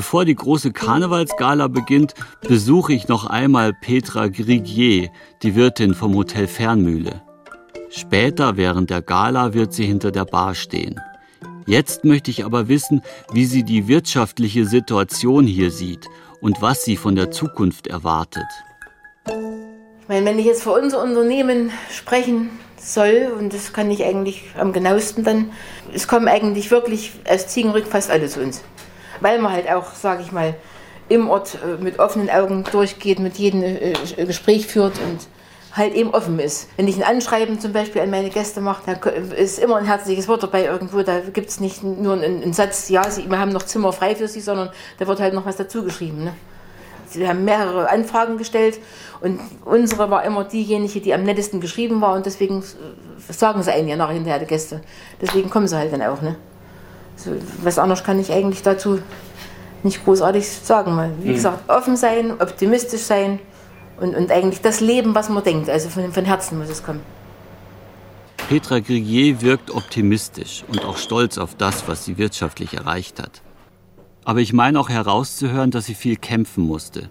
[0.00, 5.10] Bevor die große Karnevalsgala beginnt, besuche ich noch einmal Petra Griguier,
[5.42, 7.20] die Wirtin vom Hotel Fernmühle.
[7.90, 10.98] Später während der Gala wird sie hinter der Bar stehen.
[11.66, 13.02] Jetzt möchte ich aber wissen,
[13.34, 16.06] wie sie die wirtschaftliche Situation hier sieht
[16.40, 18.48] und was sie von der Zukunft erwartet.
[19.26, 22.48] Ich meine, wenn ich jetzt für unser Unternehmen sprechen
[22.78, 25.50] soll, und das kann ich eigentlich am genauesten dann,
[25.92, 28.62] es kommen eigentlich wirklich aus Ziegenrück fast alle zu uns.
[29.20, 30.54] Weil man halt auch, sage ich mal,
[31.10, 35.26] im Ort äh, mit offenen Augen durchgeht, mit jedem äh, äh, Gespräch führt und
[35.72, 36.68] halt eben offen ist.
[36.76, 40.26] Wenn ich ein Anschreiben zum Beispiel an meine Gäste mache, da ist immer ein herzliches
[40.26, 41.02] Wort dabei irgendwo.
[41.02, 44.16] Da gibt es nicht nur einen, einen Satz, ja, sie, wir haben noch Zimmer frei
[44.16, 46.24] für sie, sondern da wird halt noch was dazu geschrieben.
[46.24, 46.32] Ne?
[47.12, 48.78] Wir haben mehrere Anfragen gestellt
[49.20, 52.62] und unsere war immer diejenige, die am nettesten geschrieben war und deswegen
[53.28, 54.80] sagen sie einen ja nachher hinterher die Gäste.
[55.20, 56.22] Deswegen kommen sie halt dann auch.
[56.22, 56.36] Ne?
[57.22, 58.98] So, was anderes kann ich eigentlich dazu
[59.82, 60.96] nicht großartig sagen.
[60.96, 61.34] Weil, Wie Mhm.
[61.34, 63.38] gesagt, offen sein, optimistisch sein
[64.00, 65.68] und, und eigentlich das Leben, was man denkt.
[65.68, 67.00] Also von, von Herzen muss es kommen.
[68.48, 73.42] Petra Griguier wirkt optimistisch und auch stolz auf das, was sie wirtschaftlich erreicht hat.
[74.24, 77.10] Aber ich meine auch herauszuhören, dass sie viel kämpfen musste.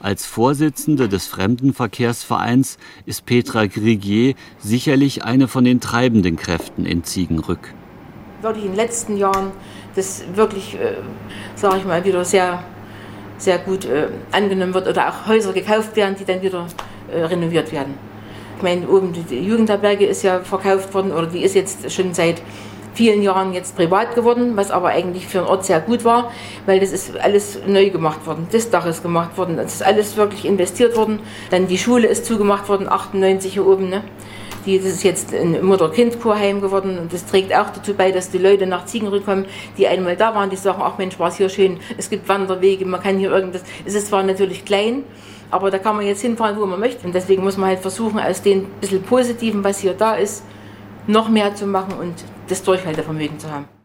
[0.00, 7.74] Als Vorsitzende des Fremdenverkehrsvereins ist Petra Griguier sicherlich eine von den treibenden Kräften in Ziegenrück.
[8.40, 9.52] Wirklich in den letzten Jahren
[9.96, 10.94] das wirklich, äh,
[11.56, 12.62] sage ich mal, wieder sehr,
[13.36, 16.66] sehr gut äh, angenommen wird oder auch Häuser gekauft werden, die dann wieder
[17.12, 17.94] äh, renoviert werden.
[18.56, 22.42] Ich meine, oben die Jugendherberge ist ja verkauft worden oder die ist jetzt schon seit
[22.94, 26.32] vielen Jahren jetzt privat geworden, was aber eigentlich für den Ort sehr gut war,
[26.66, 28.48] weil das ist alles neu gemacht worden.
[28.50, 31.20] Das Dach ist gemacht worden, das ist alles wirklich investiert worden.
[31.50, 33.88] Dann die Schule ist zugemacht worden, 98 hier oben.
[33.88, 34.02] Ne?
[34.68, 38.36] Die, das ist jetzt ein Mutter-Kind-Kurheim geworden und das trägt auch dazu bei, dass die
[38.36, 39.46] Leute nach Ziegenrück kommen,
[39.78, 42.84] die einmal da waren, die sagen, ach Mensch, war es hier schön, es gibt Wanderwege,
[42.84, 43.62] man kann hier irgendwas.
[43.86, 45.04] Es ist zwar natürlich klein,
[45.50, 47.06] aber da kann man jetzt hinfahren, wo man möchte.
[47.06, 50.44] Und deswegen muss man halt versuchen, aus dem bisschen Positiven, was hier da ist,
[51.06, 52.16] noch mehr zu machen und
[52.48, 53.77] das Durchhaltevermögen zu haben.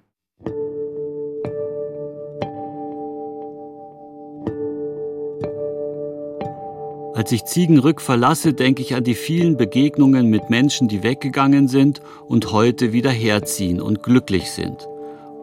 [7.15, 12.01] Als ich Ziegenrück verlasse, denke ich an die vielen Begegnungen mit Menschen, die weggegangen sind
[12.27, 14.87] und heute wieder herziehen und glücklich sind.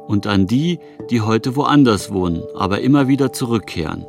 [0.09, 4.05] Und an die, die heute woanders wohnen, aber immer wieder zurückkehren.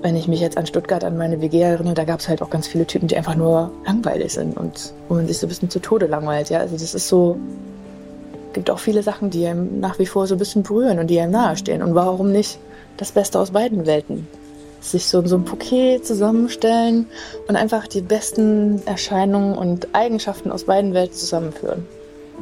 [0.00, 2.50] Wenn ich mich jetzt an Stuttgart, an meine WG erinnere, da gab es halt auch
[2.50, 5.70] ganz viele Typen, die einfach nur langweilig sind und wo man sich so ein bisschen
[5.70, 6.50] zu Tode langweilt.
[6.50, 6.60] Ja?
[6.60, 7.36] Also das ist so,
[8.52, 11.18] gibt auch viele Sachen, die einem nach wie vor so ein bisschen berühren und die
[11.18, 11.82] einem nahestehen.
[11.82, 12.60] Und warum nicht
[12.96, 14.28] das Beste aus beiden Welten?
[14.90, 17.06] Sich so, so ein Bouquet zusammenstellen
[17.48, 21.86] und einfach die besten Erscheinungen und Eigenschaften aus beiden Welten zusammenführen.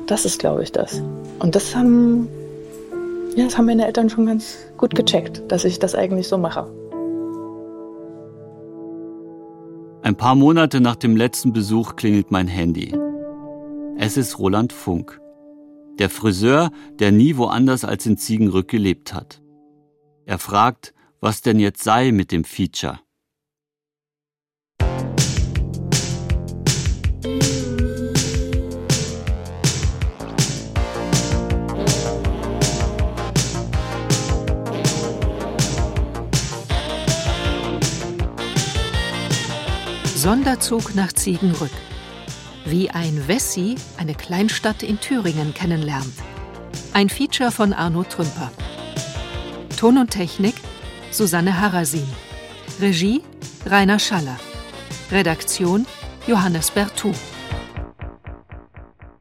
[0.06, 1.02] Das ist, glaube ich, das.
[1.38, 2.28] Und das haben,
[3.36, 6.66] ja, das haben meine Eltern schon ganz gut gecheckt, dass ich das eigentlich so mache.
[10.02, 12.94] Ein paar Monate nach dem letzten Besuch klingelt mein Handy.
[13.96, 15.18] Es ist Roland Funk,
[15.98, 19.40] der Friseur, der nie woanders als in Ziegenrück gelebt hat.
[20.26, 20.92] Er fragt,
[21.24, 23.00] was denn jetzt sei mit dem Feature.
[40.14, 41.70] Sonderzug nach Ziegenrück.
[42.66, 46.14] Wie ein Wessi eine Kleinstadt in Thüringen kennenlernt.
[46.92, 48.50] Ein Feature von Arno Trümper.
[49.78, 50.54] Ton und Technik
[51.14, 52.08] Susanne Harasin.
[52.80, 53.22] Regie
[53.66, 54.36] Rainer Schaller.
[55.12, 55.86] Redaktion
[56.26, 57.12] Johannes Bertou.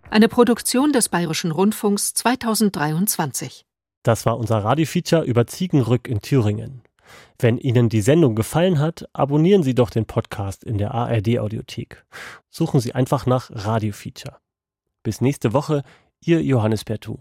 [0.09, 3.63] Eine Produktion des Bayerischen Rundfunks 2023.
[4.01, 6.81] Das war unser Radiofeature über Ziegenrück in Thüringen.
[7.37, 12.03] Wenn Ihnen die Sendung gefallen hat, abonnieren Sie doch den Podcast in der ARD Audiothek.
[12.49, 14.37] Suchen Sie einfach nach Radiofeature.
[15.03, 15.83] Bis nächste Woche,
[16.25, 17.19] Ihr Johannes Bertou.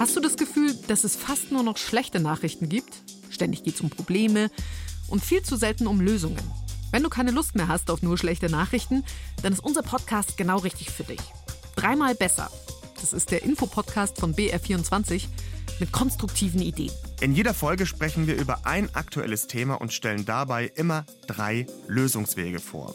[0.00, 3.02] Hast du das Gefühl, dass es fast nur noch schlechte Nachrichten gibt?
[3.28, 4.50] Ständig geht es um Probleme
[5.08, 6.40] und viel zu selten um Lösungen.
[6.90, 9.04] Wenn du keine Lust mehr hast auf nur schlechte Nachrichten,
[9.42, 11.20] dann ist unser Podcast genau richtig für dich.
[11.76, 12.50] Dreimal besser.
[12.98, 15.24] Das ist der Infopodcast von BR24
[15.80, 16.94] mit konstruktiven Ideen.
[17.20, 22.58] In jeder Folge sprechen wir über ein aktuelles Thema und stellen dabei immer drei Lösungswege
[22.58, 22.94] vor.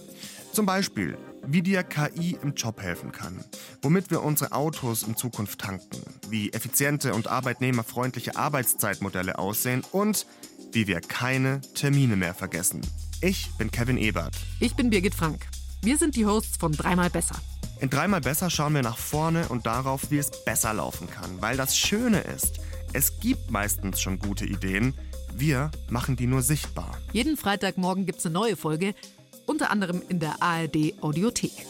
[0.54, 3.44] Zum Beispiel, wie dir KI im Job helfen kann,
[3.82, 10.26] womit wir unsere Autos in Zukunft tanken, wie effiziente und arbeitnehmerfreundliche Arbeitszeitmodelle aussehen und
[10.72, 12.82] wie wir keine Termine mehr vergessen.
[13.22, 14.36] Ich bin Kevin Ebert.
[14.60, 15.46] Ich bin Birgit Frank.
[15.82, 17.36] Wir sind die Hosts von Dreimal Besser.
[17.80, 21.42] In Dreimal Besser schauen wir nach vorne und darauf, wie es besser laufen kann.
[21.42, 22.60] Weil das Schöne ist,
[22.94, 24.94] es gibt meistens schon gute Ideen,
[25.34, 26.98] wir machen die nur sichtbar.
[27.12, 28.96] Jeden Freitagmorgen gibt es eine neue Folge
[29.46, 31.66] unter anderem in der ARD Audiothek.